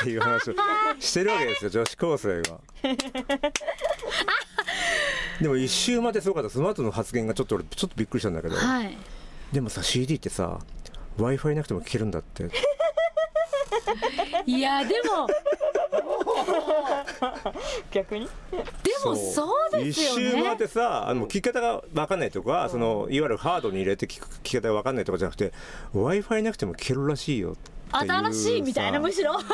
[0.00, 0.54] っていう話を
[1.00, 2.60] してるわけですよ女子高生が。
[5.40, 6.50] でも一周待ってすごかった。
[6.50, 8.96] その後の発言がちょっと俺ちょっとびっくりしたんだけど、はい。
[9.52, 10.60] でもさ CD ってさ
[11.16, 12.48] w i f i なくても聞けるんだって。
[14.46, 15.26] いやでも
[17.90, 18.26] 逆に？
[18.50, 18.58] で
[19.04, 25.52] もそうですよ一周回っねてさあの聞き方が分かんないとか、そのいわゆるハードに入れて聞く聞き方が分かんないとかじゃなくて
[25.92, 27.52] w i f i なくても聞けるらしいよ。
[27.52, 29.02] って新しいみたいなさ。
[29.02, 29.38] むしろ。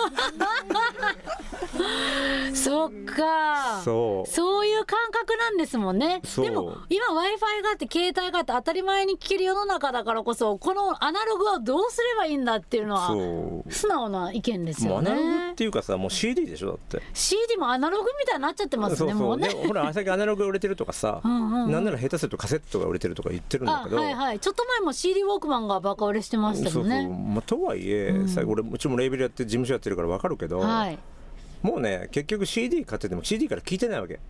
[2.54, 3.80] そっか。
[3.84, 4.30] そう。
[4.30, 6.20] そういう感覚なんですもんね。
[6.24, 6.44] そう。
[6.44, 13.72] でも今 w i f i があって携帯があって当たり前に聞ける世の中だからこそこのアナログはどうすればいいんだっていうのはそう。
[13.72, 17.02] 素直な意見ですよもうアナログっねていうかさもう CD でしょだって。
[17.12, 19.34] CD もアナログみたいになっちゃってますそうそう。
[19.34, 19.48] うね。
[19.48, 21.72] もねでほら最近アナログが売れてるとかさ んうんうん。
[21.72, 24.40] なんなら下手するとカセットが売れてるとか言ってるんだあけど、はいはい。
[24.40, 30.98] ちょっと前も CD ウォークマンがバカ売れしてましたそうそう、もんねまあ、とはいえ、さ俺うちもレーベルやって事務所やってるから分かるけど、はい。
[31.62, 34.20] もうね結局 CD 買ってても CD から聞いてないわけ、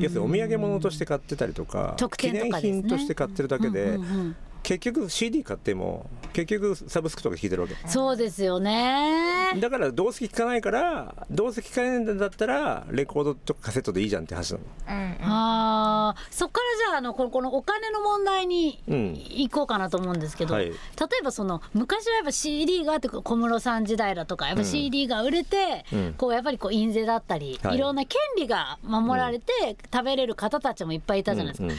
[0.00, 7.74] 要するにお土産物として買ってたりとか特記念品として買ってるだけで、うんうんうん結局 CD 買っても結局サブスクとか聞いてるわけ。
[7.86, 9.52] そうですよね。
[9.60, 14.64] だからどうせ聞かないからどうせ聞かないんだったらレコードとかカセットでいいじゃんって話なの。
[14.88, 16.34] うんあー。
[16.34, 19.12] そっからじゃああのこのこのお金の問題にうん。
[19.14, 20.66] 行こうかなと思うんですけど、はい。
[20.66, 20.72] 例
[21.20, 26.14] えばその昔はやっぱ CD があって小室さん時代だとかやっぱ CD が売れて、うん。
[26.16, 27.76] こうやっぱりこう印税だったり、はい。
[27.76, 31.78] い、ろんな権利が守られて食べれる方たちもいっぱいいたじゃないですか、うん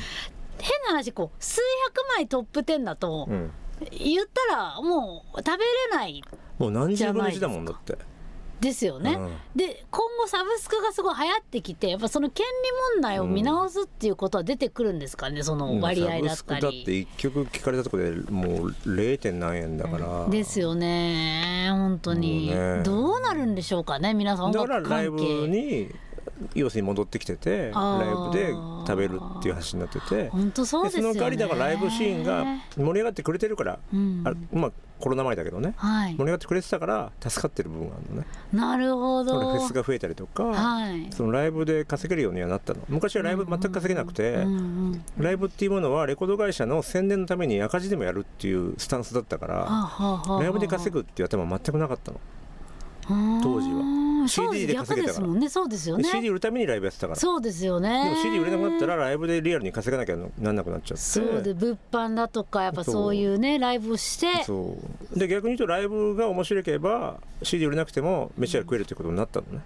[0.63, 3.33] 変な話こう数百枚トップ10だと、うん。
[3.33, 3.51] うん
[3.91, 6.23] 言ったらもう食べれない
[6.57, 7.97] もう何十分の1だもんだって。
[8.61, 9.13] ですよね。
[9.13, 9.31] うん。
[9.55, 17.03] で今後サブスクがすごい流行ってきてやっぱその権利問題を見直すっていうことは出てくるんですかね、その割合だったサブスクだってり。
[17.03, 19.19] 1曲聞かれたところでもう 0.
[19.19, 22.83] 点何円だから、ですよね本当に、ね。
[22.83, 24.45] どうなるんでしょうかね皆さん。
[24.45, 25.93] 音だか楽らライブ関係に
[26.55, 28.51] 要するに戻ってきててライブで
[28.87, 30.29] 食べるっていう話になってて。
[30.29, 31.09] 本当そうですよね。
[31.09, 34.23] その代わりだからライブシーンが盛り上がってくれてるから、うん。
[34.25, 35.73] あまあコロナ前だけどね。
[35.75, 36.13] はい。
[36.13, 38.27] 盛り上がってくれてたから助かってる部分があるのね。
[38.53, 39.57] なるほど。
[39.57, 41.07] フェスが増えたりとか、はい。
[41.11, 42.79] そのライブで稼げるようにはなったの。
[42.87, 44.57] 昔はライブ全く稼げなくて、うんう
[44.91, 50.43] んライブっていうものはレコード会社の宣伝のために赤字でもやるっていうスタンスだったから、はあはあはあはあ。
[50.43, 52.19] ライブで稼ぐっていう頭は全くなかったの、
[53.07, 54.27] 当時は。
[54.27, 55.21] CD で逆稼げたから。
[55.21, 55.49] ですもんね。
[55.49, 57.19] そうですよでね CD 売るためにライブやってたから。
[57.19, 61.03] そうですよでねも CD 売れなくなったらライブでリアルに稼がなきゃなんなくなっちゃって。
[61.03, 64.43] そうで物販だとかやっぱそういうねライブをして。
[64.45, 64.77] そ
[65.13, 65.19] う。
[65.19, 69.61] で逆に言うとライブが面白ければ CD 売れなくても飯は食えるってことになったのね、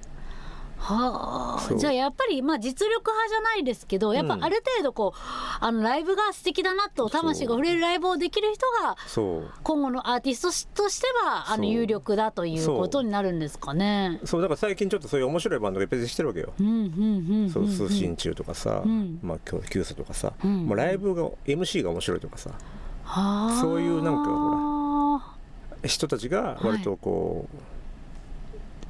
[0.80, 4.44] はあじゃあやっぱりまあ実力派じゃないですけどやっぱうん。
[4.44, 5.20] ある程度こう
[5.60, 8.96] あのライブが素敵だなと魂が触れるライブをできる人が
[9.64, 14.20] 今後のアーティストとしてはあの有力だということになるんですかね。
[14.24, 14.42] そう。
[14.42, 19.20] だから最近ちょっとそういう面白いバンドがいっぱい出てるわけよ、通信中とかさ、うん。
[19.22, 20.68] まあ今日キューサとかさ、うん。
[20.68, 22.52] まあ、ライブが MC が面白いとかさ
[23.04, 23.60] はあ。
[23.62, 25.22] そういうなんかほ
[25.86, 27.48] 人たちが割とこ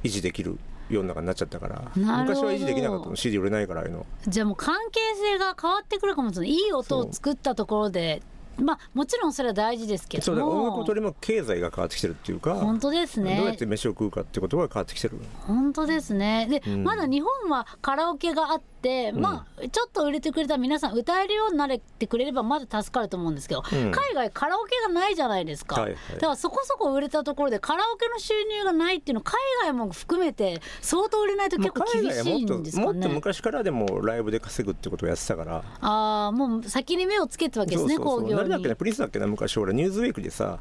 [0.04, 3.16] う、維持できる世の中になっちゃったから昔は維持できなかったの。
[3.16, 4.06] CD 売れないからあの。
[4.26, 6.50] じゃあもう関係性が変わってくるかもしれない。
[6.50, 8.22] いい音を作ったところで
[8.60, 13.36] まあもちろんそれは大事ですけそうどもだ音楽を取り巻く経済が変わってきてるっていうか本当ですね。
[13.36, 15.18] どうやって飯を食うかってことが変わってきてる。
[15.46, 16.46] 本当ですね。
[16.50, 16.84] で、うん。
[16.84, 18.77] まだ日本はカラオケがあって、
[19.14, 23.90] まあちょっと売れてくれた皆さん歌えるようになれてくれればまだ助かると思うんですけど、うん。
[23.90, 26.14] 海外カラオケがないじゃないですか、はいはい。
[26.14, 33.08] だからそこそこ売れたところでカラオケの収入がないっていうの海外も含めて相当売れないと結構厳しいんですかもっとね。
[33.08, 35.64] 昔からでもライブで稼ぐってことをやってたから。
[35.80, 38.30] ああもう先に目をつけてたわけですね興行に。
[38.34, 39.58] 誰だっけなプリンスだっけな昔。
[39.58, 40.60] 俺ニューズウィークでさ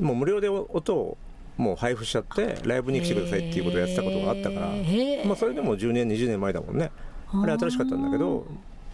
[0.00, 1.18] もう無料で音を
[1.56, 4.68] もう配布しちゃってライブに来てくださいっていうことをやってたことがあったから。
[5.24, 6.92] まあそれでも10年20年前だもんね
[7.32, 8.46] あれ新しかったんだけど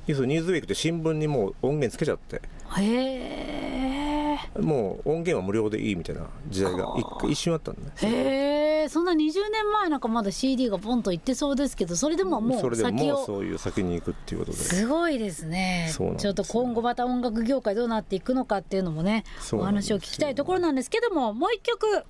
[0.07, 2.43] 要するにニューズウィークって新聞にもう音源つけちゃって。
[2.77, 6.95] へえもう音源は無料でいいみたいな時代が
[7.29, 7.91] 一瞬あったんだね。
[8.03, 14.59] へえそんな20年前なんかまだ CD がポンといってそうですけどそれでももそうれでもうそういう先に行くっていうことで。
[14.59, 15.91] すごいですね。
[15.93, 22.05] ちょっと今後また音楽業界どうなっていくのかっていうのもねお話を聞きたいところなんですけどももう一曲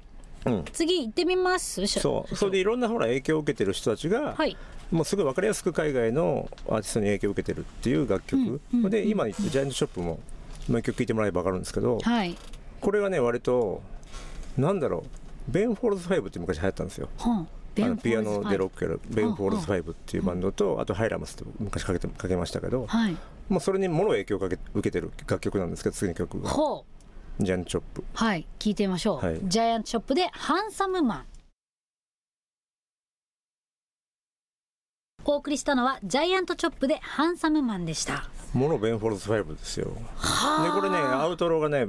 [0.46, 0.64] うん。
[0.72, 1.86] 次行ってみます。
[1.86, 2.36] そう。
[2.36, 4.56] それでいろんなほら影響を受けてる人たちが、はい
[4.90, 10.20] もうすごい分かりやすく海外のアーティストに影響を受けてるっていう楽曲、うんうんで今言ったジャイアントチョップも
[10.68, 12.36] もう一曲聴いてもらえば分かるんですけどはい。
[12.80, 13.82] これがね割と
[14.56, 15.52] なんだろう。
[15.52, 17.08] ベン・フォールズ5って昔流行ったんですよ。
[17.18, 23.16] はあのピアノでロックやるベン・フォールズ5っていうバンドとあとハイラムスって昔かけてかけましたけどはい。
[23.48, 26.50] もうそれにもろ影響をかけ受けてる楽曲なんですけど次の曲が。
[27.40, 28.04] ジャイアントチョップ。
[28.14, 28.46] はい。
[28.60, 29.40] 聞いてみましょう、はい。
[29.42, 31.24] ジャイアントショップでハンサムマン
[35.26, 38.28] お送りしたのはジャイアントチョップでハンサムマンでした。
[38.52, 39.86] もろベン・フォールズ5ですよ。
[39.86, 40.78] ではあ。
[40.78, 41.88] これねアウトロがね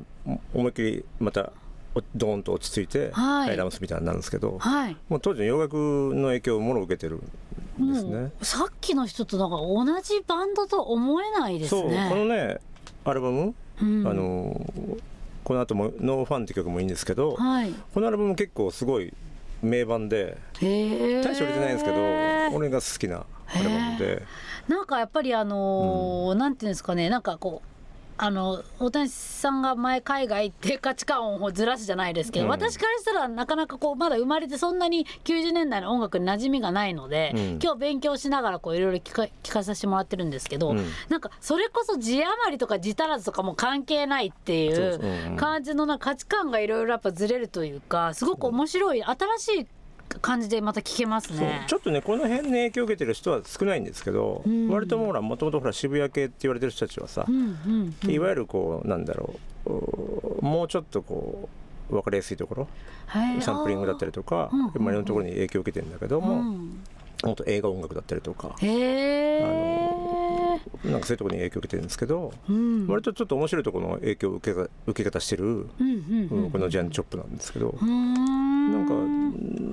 [0.53, 1.51] 思いっきりまた
[1.93, 3.55] おドーンと落ち着いて、はい。
[3.55, 4.97] ラムスみたいになるんですけどはい。
[5.09, 5.75] もう当時の洋楽
[6.15, 7.21] の影響をもろ受けてる
[7.81, 8.31] んですね。
[8.41, 11.89] さっきの人となんか同じバンドと思えないですそう。
[11.89, 12.57] ねこのね
[13.03, 14.07] アルバム、うん。
[14.07, 14.65] あの
[15.43, 17.71] この後も「ノーファンって曲もいいんですけど、はい。
[17.93, 19.13] このアルバム結構すごい
[19.65, 20.60] 名盤で大
[21.36, 21.97] して売れてないんですけど
[22.56, 24.23] 俺が好きなアルバムで。
[24.67, 27.74] なんかやっぱりあのーなんていうんですかねなんかこう
[28.17, 32.51] あの大谷さんが前海外行って価値観をずらすじゃないですけど、うん。
[32.51, 37.60] 私からしたらなかなかこうまだ生まれてそんなに90年代の音楽に馴染みがないので、うん。
[37.62, 40.86] 今日勉強しながらこういろいろ聞か聞かさせてもらってるんですけど、うん。
[41.10, 45.01] なんかそれこそ字余りとか字足らずとかも関係ないっていそう
[45.36, 49.67] 感じのな価値観がいろいろやっぱずれるというかすごく面白い新しい
[50.21, 51.65] 感じでまた聞けますね。
[51.67, 54.69] ちょっとねこの辺に影響を受けてる人は少ないんですけど、うん。
[54.69, 58.11] 割ともらもともとほら渋谷系って言われてる人たちはさう、んうんうん。
[58.11, 61.49] いわゆるこうなんだろううもうちょっとこ
[61.89, 62.67] う分かりやすいところ
[63.07, 66.83] はいサンプリングだったりとか、いろんなところに影響を受けてるんだけども、うん。
[67.23, 68.53] もっと映画音楽だったりとか、な
[70.97, 72.87] んかそういうところに影響を受けてるんですけど、うん。
[72.87, 78.71] 割とちょっと面白いところの影響を受けが受け方してる、うんうんうんこのジャンチョップなんですけど、うーん。
[78.71, 79.14] なんかうん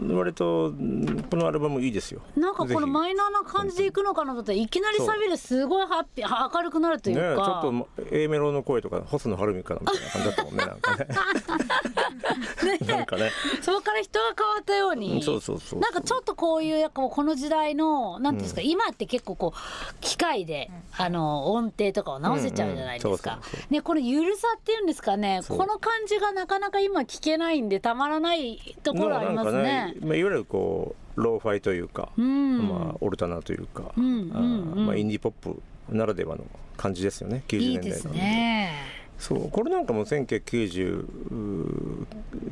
[0.08, 2.22] 割とうんこのアルバムいいですよ。
[2.36, 11.06] なんかこのマイナーな感じでいくのかなと思ったらいきなりサビですごいハッピーは明るくなるといね、うか、ちょっと A メロの声とか細野晴臣かなみたいな感じだったもんねなんかね
[12.86, 13.30] なんかね。
[13.62, 29.94] そこから人が変わったように、そうそうそうなんかちょっとこういうやっぱこの時代のなんていうんですか、今って結構こう機械で、あの音程とかを直せちゃうじゃないですか、ねこのゆるさっていうんですかねこの感じがなかなか今聞けないんでたまらないところありますね。
[30.00, 34.32] まあ、いわゆるこうローファイというか、うん、まあ、オルタナというか、うんうんうん。
[34.32, 36.44] あーまあ、インディーポップならではの
[36.76, 39.48] 感じですよね90いいです年代のねそう。
[39.50, 41.06] これなんかも1995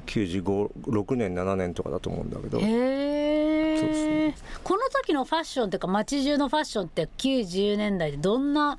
[0.06, 2.60] 6年7年とかだと思うんだけど。
[2.62, 8.78] へこの時のファッションっていうか街中のファッションって90年代でどんな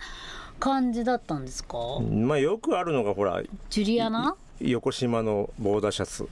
[0.60, 4.38] 感じだったんですか、まあよくあるのがほらジュリアナ？
[4.62, 6.30] 横島のボーダーシャツ。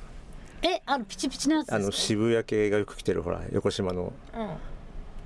[0.61, 4.13] えあのピチピチのやつあの渋谷系がよく着てるほら横島の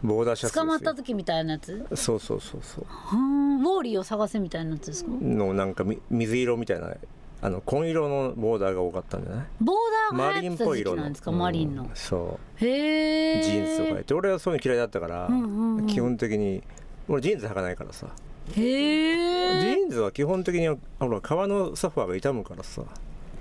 [0.03, 1.85] ボーダーシャツ捕まった時みたいなやつ？
[1.95, 2.85] そうそうそうそう。
[2.87, 3.61] ふーん。
[3.61, 5.11] ウォーリーを探せみたいなやつですか？
[5.11, 6.93] のなんかみ水色みたいな
[7.41, 9.45] あの紺色のボーダーが多かったんじゃない？
[9.61, 9.75] ボー
[10.11, 11.31] ダーマリンっぽい色なんですか？
[11.31, 11.83] マリンの。
[11.83, 11.89] うん。
[11.93, 14.13] そへえうジーンズとか入って。
[14.13, 15.87] 俺はそういうの嫌いだったから、んうんうん。
[15.87, 16.61] 基本的に
[17.07, 18.07] 俺ジーンズ履かないからさ。
[18.51, 22.81] へジえーンズは基本的にほら革のソファーが傷むからさ。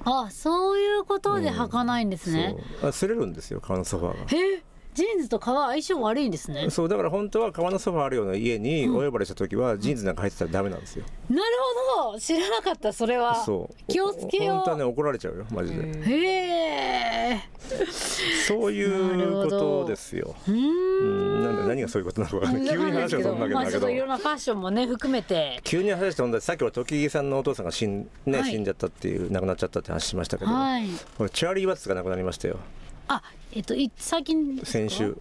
[0.05, 2.91] あそういうことで履かないんですね、そう。
[2.91, 4.25] あ擦れるんですよ革のソファーが。
[4.37, 4.63] へえ
[4.95, 6.69] ジーンズと革相性悪いんですね。
[6.69, 11.05] そうだから本当は革のソファーあるような家にお呼ばれした時はジーンズなんか履いてたらダメなんですよ。
[11.31, 11.43] なる
[11.97, 12.21] ほど。
[12.21, 13.43] 知らなかったそれは。
[13.45, 13.75] そう。
[13.89, 14.57] 気をつけよう。
[14.57, 15.83] 本当はね怒られちゃうよマジで。
[15.83, 17.41] へえ。
[18.47, 20.35] そういうことですよ。
[20.47, 21.41] うん。
[21.41, 22.77] んなんで何がそういうことなのかわかんない。
[22.77, 25.61] 急に話がそんなわけまあちょっだけどといろんなファッションもね含めて。
[25.65, 28.51] 急に話してほんとさっきは時木さんのお父さんが死ん,、ねはい。
[28.51, 30.87] 死んじゃったっていう亡くなっちゃったって話しましたけど、はい。
[31.17, 32.59] これチャーリー・ワッツが亡くなりましたよ
[33.09, 35.17] あえっとい最近先週。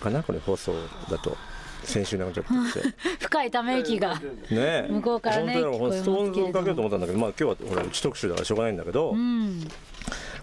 [0.00, 0.22] かな？
[0.22, 0.72] これ放送
[1.10, 1.36] だと。
[1.84, 2.94] 先週なっちゃったって。
[3.20, 4.14] 深いため息が。
[4.16, 4.88] ねえ。
[4.90, 9.68] 向こうからねストーンズをかけようと思ったんだけどまあ今日はほらうち特集だからしょうがないんだけど、うん。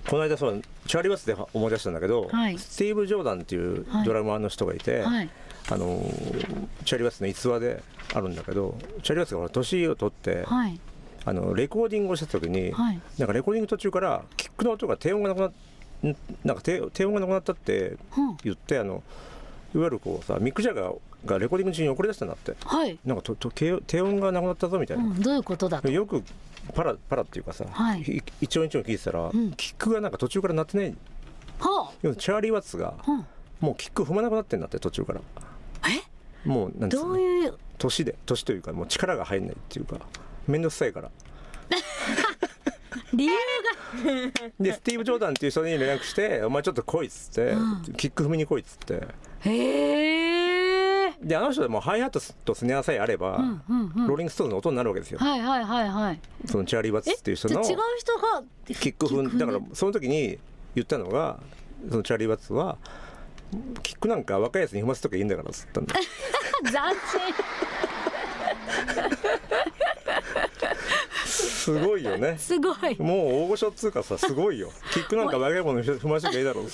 [0.09, 2.57] この間そうチャーリー・ワッツで思い出したんだけど、はい。
[2.57, 5.29] スティーブ・ジョーダンっていうはいドラマーの人がいて、はい。
[5.69, 7.83] あのーチャーリー・ワッツの逸話で
[8.13, 10.79] あるんだけどチャーリー・ワッツがほら年を取って、はい。
[11.25, 12.99] あのレコーディングをした時に、はい。
[13.17, 15.53] なんかレコーディング途中からキックの音が低音がなくなっん
[16.43, 18.37] なんか低低音がなくなったってうん。
[18.43, 19.03] 言ってあの
[19.73, 22.53] いわゆるこうさミック・ジャガーがレコーディング中に怒り出したんだって。
[22.65, 25.89] はい、なんかとと低低音がなくなったぞみたいうな、ん、どういうことだと。
[25.89, 26.23] よく
[26.73, 28.01] パラパラっていうかさ、はい。
[28.01, 29.53] い一音一音聞いてたら、ん。
[29.53, 30.95] キックがなんか途中から鳴ってない
[31.59, 33.25] は要はチャーリー・ワッツがあ、うん、
[33.61, 35.21] もうキック踏まなくなってんだって途中から。
[35.89, 36.47] え？
[36.47, 37.07] もうなんつうの。
[37.07, 39.97] どういう年で年というかもう力が入んないっていうか
[40.47, 41.09] 面倒くさいから
[43.13, 43.31] 理由
[44.59, 47.53] でスティーブ・ジョーダンっていう人に連絡して「お前ちょっと来い」っつって、
[47.97, 48.99] キック踏みに来いっつって。
[48.99, 49.07] が
[49.41, 54.07] へえであの人でもハイハットとスネアさえあれば、うんうんうん。
[54.07, 56.19] ローリング・ストーンズの音になるわけですよ、はいはいはいはい。
[56.45, 60.39] そのチャーリー・ワッツっていう人の違う人がキック踏んだからその時に
[60.75, 61.39] 言ったのが
[61.89, 62.77] そのチャーリー・ワッツは
[63.83, 66.03] キックなんか若いやつに踏ませときゃいいんだからっつったんだ斬
[71.33, 72.35] すごいよね。
[72.37, 72.95] 新すごい。
[72.99, 74.71] もう大御所っつうかさすごいよ。
[74.93, 76.65] キックなんか若い者に踏ませときゃいいだろう。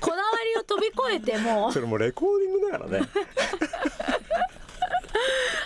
[0.00, 0.22] こだわ
[0.54, 1.72] りを飛び越えてもう。
[1.72, 3.08] それもうレコーディングだからね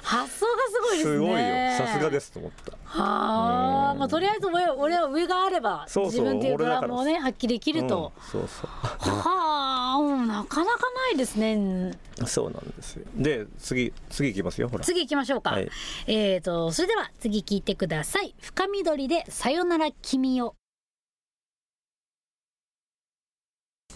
[0.02, 1.14] 発想がすごいですね。
[1.14, 1.38] すごいよ。
[1.78, 2.72] さすがですと思った。
[2.84, 8.66] はあ、まあ、とりあえず俺俺は上があればそう自分っていうドラムをね発揮できると、うんそうそう。
[9.10, 11.98] はあ、うんなかなかないですね。
[12.26, 13.04] そうなんですよ。
[13.16, 14.84] で次次いきますよほら。
[14.84, 15.68] 次行きましょうか、はい。
[16.06, 18.34] えーとそれでは次聞いてください。
[18.40, 20.54] 深緑でさよなら君よ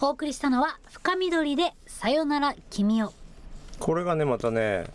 [0.03, 3.13] お送りしたのは深緑でさよなら君よ
[3.79, 4.87] これがねまたね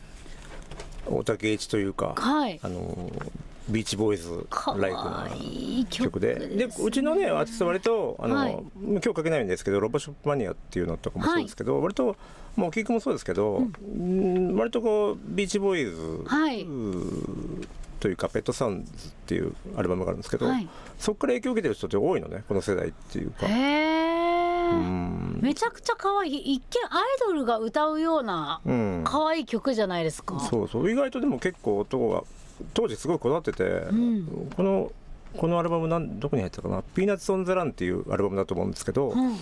[1.09, 2.59] 大竹一というかはい。
[2.61, 3.31] あのー
[3.67, 8.63] ビーチボーイズかライクなわいい曲曲ででうちのねアーティスト割とあの、はい。
[8.79, 12.15] 今日かけないんですけどロボショップマニアっていうのとかもそうですけど、割と
[12.55, 13.63] もうキックもそうですけど、う
[14.03, 14.55] ん。
[14.55, 16.63] 割とこうビーチボーイズ、はい。
[17.99, 20.67] というかペットサウンズっていうアルバムがあるんですけど、はい。
[20.99, 23.47] そこから影響を受けてる人って多いのねこの世代っていうか。
[23.47, 24.04] へえ、うん
[25.41, 26.53] めちゃくちゃ可愛い。
[26.55, 29.01] 一見アイドルが歌うようなうん。
[29.03, 30.91] 可愛い曲じゃないですか、そうそう。
[30.91, 32.23] 意外とでも結構男が
[32.73, 34.49] 当時すごいこだわってて、ん。
[34.55, 34.91] この
[35.37, 39.35] このアルバムなんどこに入ってたかな「ピーナッツ・オン・ザ・ラン」っていうアルバムだと思うんですけど、うん。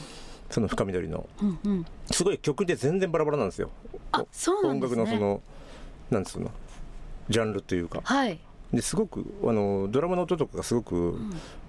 [0.49, 1.27] その深緑の。
[1.41, 1.85] うんうん。
[2.11, 3.69] すごい曲で全然バラバラなんですよ。
[4.11, 4.87] あそうな音んね。
[4.87, 5.41] 楽のその
[6.09, 6.51] なんつうの？
[7.29, 8.01] ジャンルというか。
[8.03, 8.39] はい。
[8.73, 11.19] ですごくあのドラムの音とかがすごく、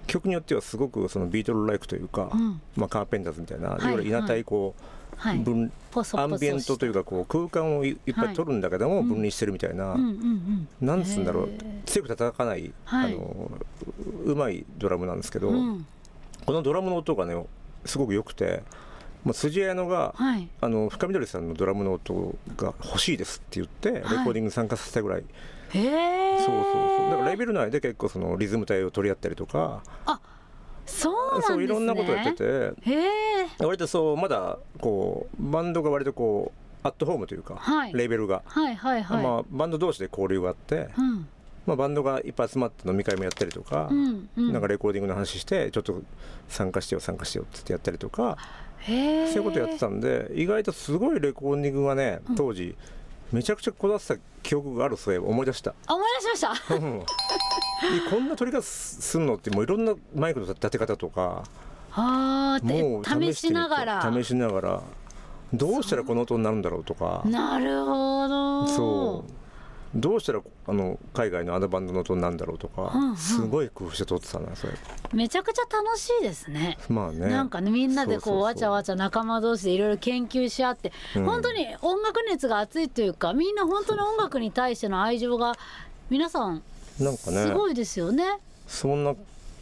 [0.07, 2.61] 曲によってはすごくそのビートルライクというか、うん。
[2.75, 4.83] まあ、カーペンターズみたいな、いいわゆる稲体こう、
[5.17, 5.39] はい。
[5.39, 5.71] 分
[6.13, 9.95] アンビエントというかこう空間をいいっぱい取るんだけども、分離してるみたいな、
[10.81, 11.49] なんつうんだろう。
[11.85, 13.13] 強く叩かない、はい。
[13.13, 13.51] あの
[14.25, 15.85] ううまいドラムなんですけど、うん。
[16.45, 17.45] このドラムの音がね
[17.85, 18.63] すごく良くて
[19.25, 20.47] もう辻彩乃が、はい。
[20.61, 25.23] あの深緑さんのドラムの音が欲しいですって言ってレコーディングに参加させたぐらい、
[25.71, 26.63] へえそうそう
[26.99, 27.09] そう。
[27.09, 29.81] だからレベル内で結構そのリズム体を取り合ったりとか。
[30.85, 31.45] そうね。
[31.47, 32.71] そういろんなことやってて。
[33.59, 36.51] 割とそうまだこうバンドが割とこ
[36.83, 37.93] うアットホームというか、はい。
[37.93, 41.27] レーベルが、はいはいはい、まあ、バンド同士で交流があって、うん。
[41.65, 44.53] まあ、バンドがいっぱい集まって飲み会もやったりとか、うんうん。
[44.53, 46.03] なんかレコーディングの話してちょっと
[46.47, 48.37] 参加してよ参加してよってやったりとか
[48.85, 52.75] そういうことやってたんで意外とすごいレコーディングがね当時
[53.31, 55.73] めちゃくちゃこだわってた記憶があるそういえば思い出した。
[55.87, 56.75] あ思い出しました。
[56.75, 57.01] うん。
[57.01, 59.35] えこんな取り方すんの？
[59.35, 61.43] ってもういろんなマイクの立て方とか
[61.91, 64.13] あーもうで試しながら。
[64.13, 64.81] 試しながら
[65.53, 67.23] どうしたらこの音になるんだろうとか。
[67.25, 68.67] なるほど。
[68.67, 69.31] そう
[69.95, 74.73] どうしたらあの海外のあのバンドの音になるんだろうとか、うんうんすごい工夫して撮ってたなそれ。
[75.13, 76.77] めちゃくちゃ楽しいですね。
[76.89, 77.27] まあね。
[77.27, 78.41] なんかねみんなでこう。
[78.41, 81.25] わちゃわちゃ仲間同士でいろいろ研究し合って、うん。
[81.25, 85.53] 本当に音楽熱が熱いというかみんな本当に音楽に対しての愛情が
[86.09, 86.61] 皆さん
[86.99, 88.39] なんかねすごいですよね。
[88.67, 89.15] そんな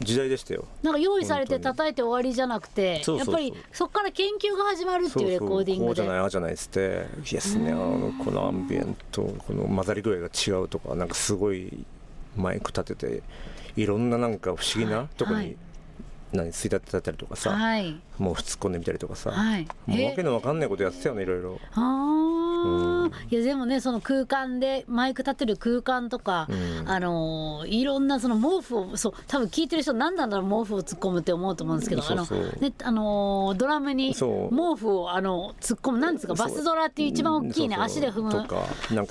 [0.04, 0.66] 時代でしたよ。
[0.82, 11.86] なんか用意されて叩いて終わりじゃなくてやっぱりそこから研究が始まるっていうレコーディンこうじグでゃないああじゃないっつって「いやすねあのこのアンビエントこの混ざり具合が違う」とかなんかすごい
[12.36, 13.24] マイク立てて
[13.76, 15.08] いろんななんか不思議な、はい。
[15.18, 15.56] とこに、はい。
[16.32, 18.00] 何吸い立てたりとかさ、はい。
[18.18, 19.68] もう突っ込んでみたりとかさ、はい。
[19.86, 21.60] もうへわけのわかんないことやってたよねいろいろ。
[21.74, 23.12] あーうん。
[23.30, 26.90] いやでもねその空間でマイク立てる空間とか、うん。
[26.90, 34.26] あのーいろんなその毛布をそう多分聞いてる人何なんだろう毛布を突っ込むって思うと思うんですけどあの、ねあのードラムに毛
[34.78, 38.38] 布をあの突っ込むなんですかバスドラっていう一番大きいね足で踏むド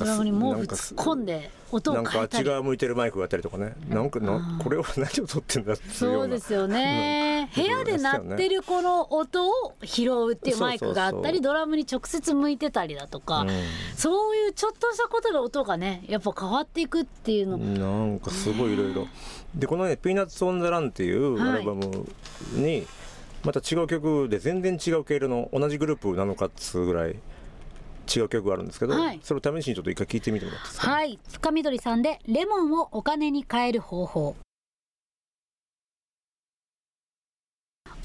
[0.05, 3.75] ラムに毛布突っ込んで音をなんかあっち側向いてるマイクがあったりとかね。
[3.89, 13.49] なんかなこれは何を撮ってんだっていうよそうですよね、うん部屋で鳴ってるこの音を拾うっていうマイクがあったりドラムに直接向いてたりだとか、うん。
[13.97, 19.07] そういうちょっとしたことで音がねやっぱ変わっていくっていうの、なんかすごいいろいろ
[19.55, 21.51] でこのね「ピーナッツ・オン・ザ・ラン」っていうはい。
[21.51, 22.07] アルバム
[22.53, 22.87] に
[23.45, 27.17] また違う曲で全然違う系の同じグループなのかっつうぐらい
[28.15, 29.21] 違う曲があるんですけど、はい。
[29.23, 31.19] それを試しにちょっと一回聞いてみてもらっていいですか、はい。
[31.31, 34.37] 深緑さんで「レモンをお金に変える方法」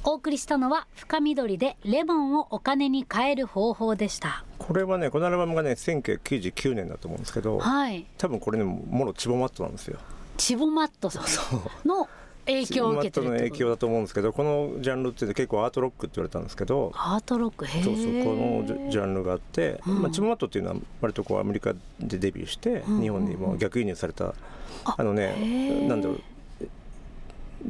[0.04, 4.45] お送りしたのは深緑で「レモンをお金に変える方法」でした。
[4.58, 8.06] これはねこのアルバムがね1999年だと思うんですけどはい。
[8.18, 10.00] 多分これねもろチボマットなんですよ。
[10.38, 12.08] チボマットさんの
[12.48, 17.66] 影響を受けてるチボマットの影響だと思うんですけどこのジャンルって結構アートロックって言われたんですけどアートロック？
[17.66, 20.02] へえそうそうこのジャンルがあって、うん。
[20.02, 24.34] まあ、チボマットっていうのは割とこうアメリカでデビューして、うん日本にも逆輸入された
[24.86, 26.22] ああのねなんだろう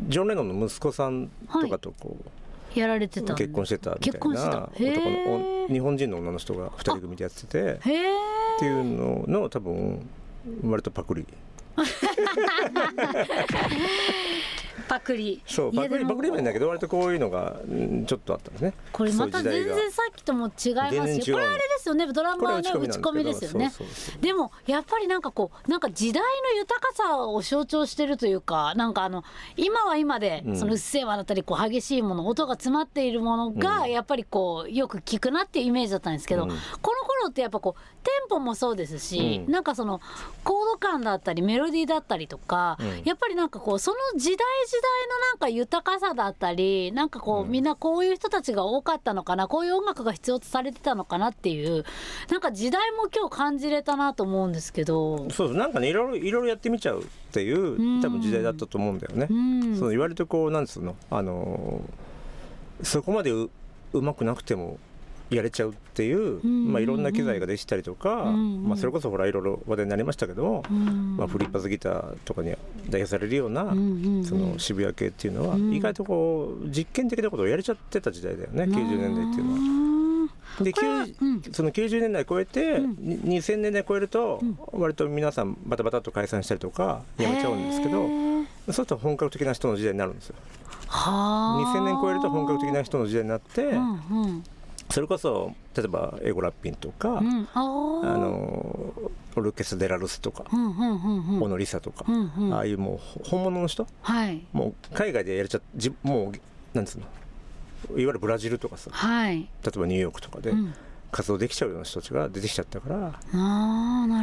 [0.08, 2.18] ジョン・レノンの息子さんとかとこ
[2.76, 7.80] う、やられてたん結婚してたみたいな男のお日本人の女の人が2人組でやっててっ
[8.60, 10.08] ていうのの多分
[10.64, 11.26] 割とパクリ
[14.88, 15.42] パクリ。
[15.46, 18.74] そうパクリパクリだけど割とこういうのがうんちょっとあったんですね。
[18.92, 22.12] これまた全然さっきとも違いますしこれあれですよね。
[22.12, 23.72] ドラムこれはね打ち込みですよね。
[24.22, 29.24] でもやっぱりなんかこうなんか時代の豊かさを象徴してるというかなんかあの
[29.56, 30.58] 今は今でうん。
[30.58, 33.92] そのうっせぇわだったりこう激しいもの音が詰まっているものがうん。
[33.92, 36.50] やっぱりこうよく聞くなっていうイメージだったんですけど、うん。
[36.50, 36.58] この
[37.08, 39.52] 頃ってやっぱこうテンポもそうですし、うん。
[39.52, 40.02] なんかその
[40.44, 43.02] コード感だったりメロディーだったりとか、うん。
[43.06, 51.86] やっぱりなんかこうその時代時代のなんか豊かさだったりなんかこう、うんみんなこういう人たちが多かったのかなこういう音楽が必要とされてたのかなっていう
[52.30, 55.30] なんか時代も今日感じれたなと思うんですけど。
[55.32, 59.34] そうなんかねいろいろいろいろやってみちゃうっていううん多分時代だったと思うんだよねう。
[59.34, 63.50] んその言われてこうなんつうのあのーそこまでう
[63.94, 64.78] うまくなくても
[65.30, 66.72] やれちゃうっていう、ん。
[66.72, 68.64] まあいろんな機材ができたりとか、うん。
[68.68, 71.18] まあそれこそほらいろいろ話題になりましたけども、うん。
[71.18, 72.50] まあフリッパズギターとかに
[72.90, 75.74] 代表されるような、その渋谷系っていうのはうん。
[75.74, 79.60] 意外とこう実験的なことをやれちゃってた時代だよね、90年代っていうのは。
[80.58, 81.42] はでこれは90うん。
[81.52, 82.96] その90年代超えて、うん。
[82.98, 88.08] に2000年代超えると、割と皆さんバタバタっと解散したりとかやめちゃうんですけど
[88.68, 90.36] そうすると本格的な人の時代になるんですよ。
[90.88, 91.78] はあ。
[91.78, 93.74] 2000年超えると本格的な人の時代になって、
[94.90, 97.48] それこそ例えばエゴラッピンとか、うん。
[97.54, 98.94] あの
[99.36, 101.44] オルケス・デラルスとか、うんうんうんうん。
[101.44, 102.54] オノリサとか、うんうん。
[102.54, 103.86] ああいうもう本物の人？
[104.02, 104.44] はい。
[104.54, 107.06] もう海外でやれちゃじもうなんつうの？
[107.92, 110.74] いわゆるブラジルとかさはい、例えばニューヨークとかでうん、
[111.12, 113.14] 活動できちゃうような人たちが出てきちゃったから、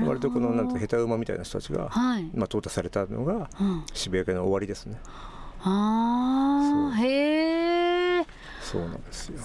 [0.04, 4.98] 割とこのなんて下手馬みたいな人たちが、はい、まあ、淘汰されたのがうん、渋谷系の終わりですね。
[5.60, 8.26] ああへえ
[8.60, 9.40] そうなんですよ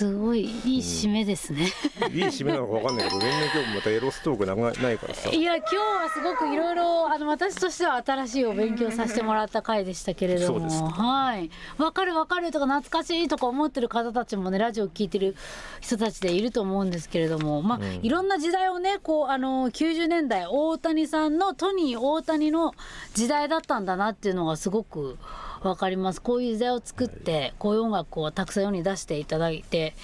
[0.00, 1.66] すごいいい締めですね、
[2.10, 5.28] いい締めなのかわかんないけど全然今日もまたエロストークなくないからさ。
[5.28, 10.88] いや今日はすごくいろいろあの私としては新しいお勉強させてもらった回でしたけれども。
[10.88, 11.50] はい。
[11.76, 12.50] わかるわかる。
[12.50, 15.36] とか懐かしいとか思ってる方たちもねラジオ聞いてる
[15.82, 17.60] 人たちでいると思うんですけれども。
[17.60, 22.72] まあ、いろんな時代をねこうあの90年代大谷さんのトニー大谷の
[23.12, 25.18] 時代だったんだなっていうのがすごく
[25.62, 26.22] わかります。
[26.22, 29.94] こういう時代を作ってこういう音楽をたくさん世に出していただいて。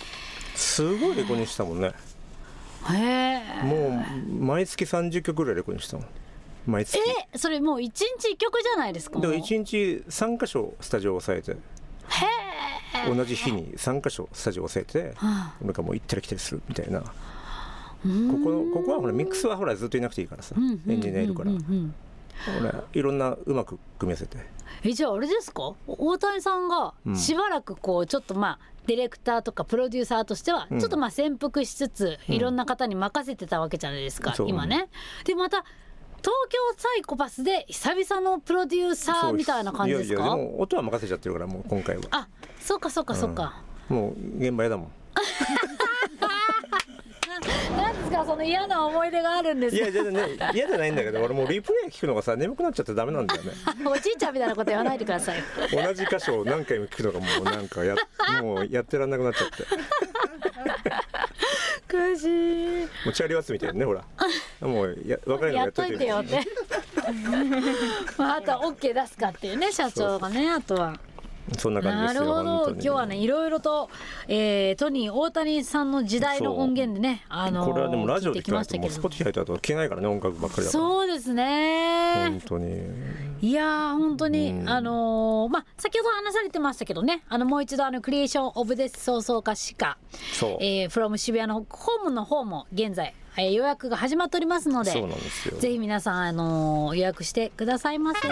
[0.54, 1.92] すごいレコにしたもんね。
[2.90, 3.62] へえ。
[3.64, 6.06] もう毎月30曲ぐらいレコにしたもん。
[6.66, 6.98] 毎月。
[6.98, 9.16] えそれもう一日一曲じゃないですか？
[9.16, 11.58] だからもう1日3箇所スタジオを押さえて。
[13.06, 17.00] 同じ日に3箇所スタジオを押さえてはなんかもう行ったり来たりするみたいな。
[17.00, 17.06] こ
[18.02, 20.54] このここはほらミックスはほらずっといなくていいからさ。
[20.56, 21.50] エンジニアいるから
[22.92, 24.38] いろんなうまく組み合わせて。
[24.82, 25.74] えじゃああれですか？
[25.86, 27.16] 大谷さんがうん。
[27.16, 30.80] しばらくこうちょっとまあディレクターとかプロデューサーとしてはうん。
[30.80, 34.48] ちょっとまあ潜伏しつついろんな方に任せてたわけじゃないですか、そう。
[34.48, 34.88] 今ね。
[35.24, 35.64] でまた
[36.18, 40.14] 東京サイコパスで久々のプロデューサーみたいな感じですか？
[40.14, 42.02] いやいやでも音は任せちゃってるからもう今回は。
[42.10, 42.28] あ
[42.60, 44.90] そうかそうかそうか、もう現場やだもん
[47.76, 53.52] なんですかその嫌な思い出があるんですいやじゃね嫌じゃないんだけど俺もうリプレイ聞くのがさ眠くなっちゃってダメなんだよね。
[53.84, 55.42] おじいちゃんみたいなこと言わないでください。
[55.70, 57.94] 同じ箇所を何回も聞くのがもうなんかや
[58.42, 59.64] もうやってらんなくなっちゃって。
[61.88, 62.24] 悔し
[62.82, 64.04] いもうチャリワッツみたいにねほら。
[64.60, 66.40] もうや分かるのやっやっといてといてよって。
[68.16, 70.98] まああとは OK 出すかっていうね社長がねあとは。
[71.58, 72.70] そんな感じですよなるほど。
[72.72, 73.88] 今日はねいろいろと、
[74.28, 79.00] えートニー大谷さんの時代の音源でねあのーこれはでもラジオで聞かないともうましたけど。
[79.00, 82.14] スポティファイと聞けないからね音楽ばっかりだからそうですね。
[82.30, 82.82] 本当に。
[83.42, 84.68] いやー本当に、うん。
[84.68, 89.98] あのーまあ先ほど話されてましたけどねあのもう一度あのクリエーション・オブ・デス創造家しか
[90.32, 95.58] そう、えー、フロム渋谷のホームの方も現在、えー予約が始まっておりますのでそうなんですよ。
[95.58, 98.26] ぜひ皆さん、あのー予約してくださいませ。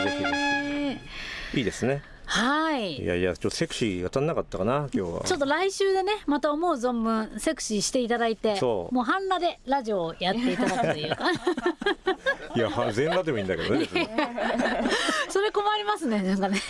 [1.54, 2.96] いいですねはい。
[3.02, 5.20] いやいやちょっとセクシー当たんなかったかな今日は。
[5.24, 11.24] ちょっと来週でねまた思う存分セクシーしていただいてもう半裸でラジオをやっていただくというか。
[12.56, 13.88] いやは全裸でもいいんだけどね
[15.28, 16.60] それ困りますねなんかね。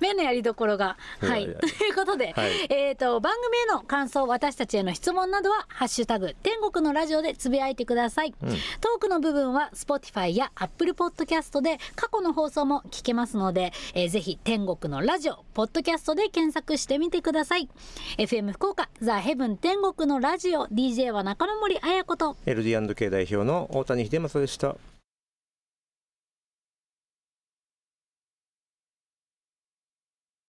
[0.00, 0.96] 目のやりどころが。
[1.20, 1.46] はい。
[1.60, 2.66] ということで、はい。
[2.70, 8.32] えっ、と番組への感想私たちへの質問などは「ハッシュタグ天国のラジオ」でつぶやいてください、
[8.80, 17.68] トークの部分は Spotify や Apple Podcast で過去の放送も聞けますので、えーぜひ天国のラジオポッドキャストで検索してみてください。
[18.16, 22.36] FM 福岡ザ・ヘブン天国のラジオ DJ は中野森彩子と。
[22.46, 24.76] LD&K 代表の大谷秀正でした。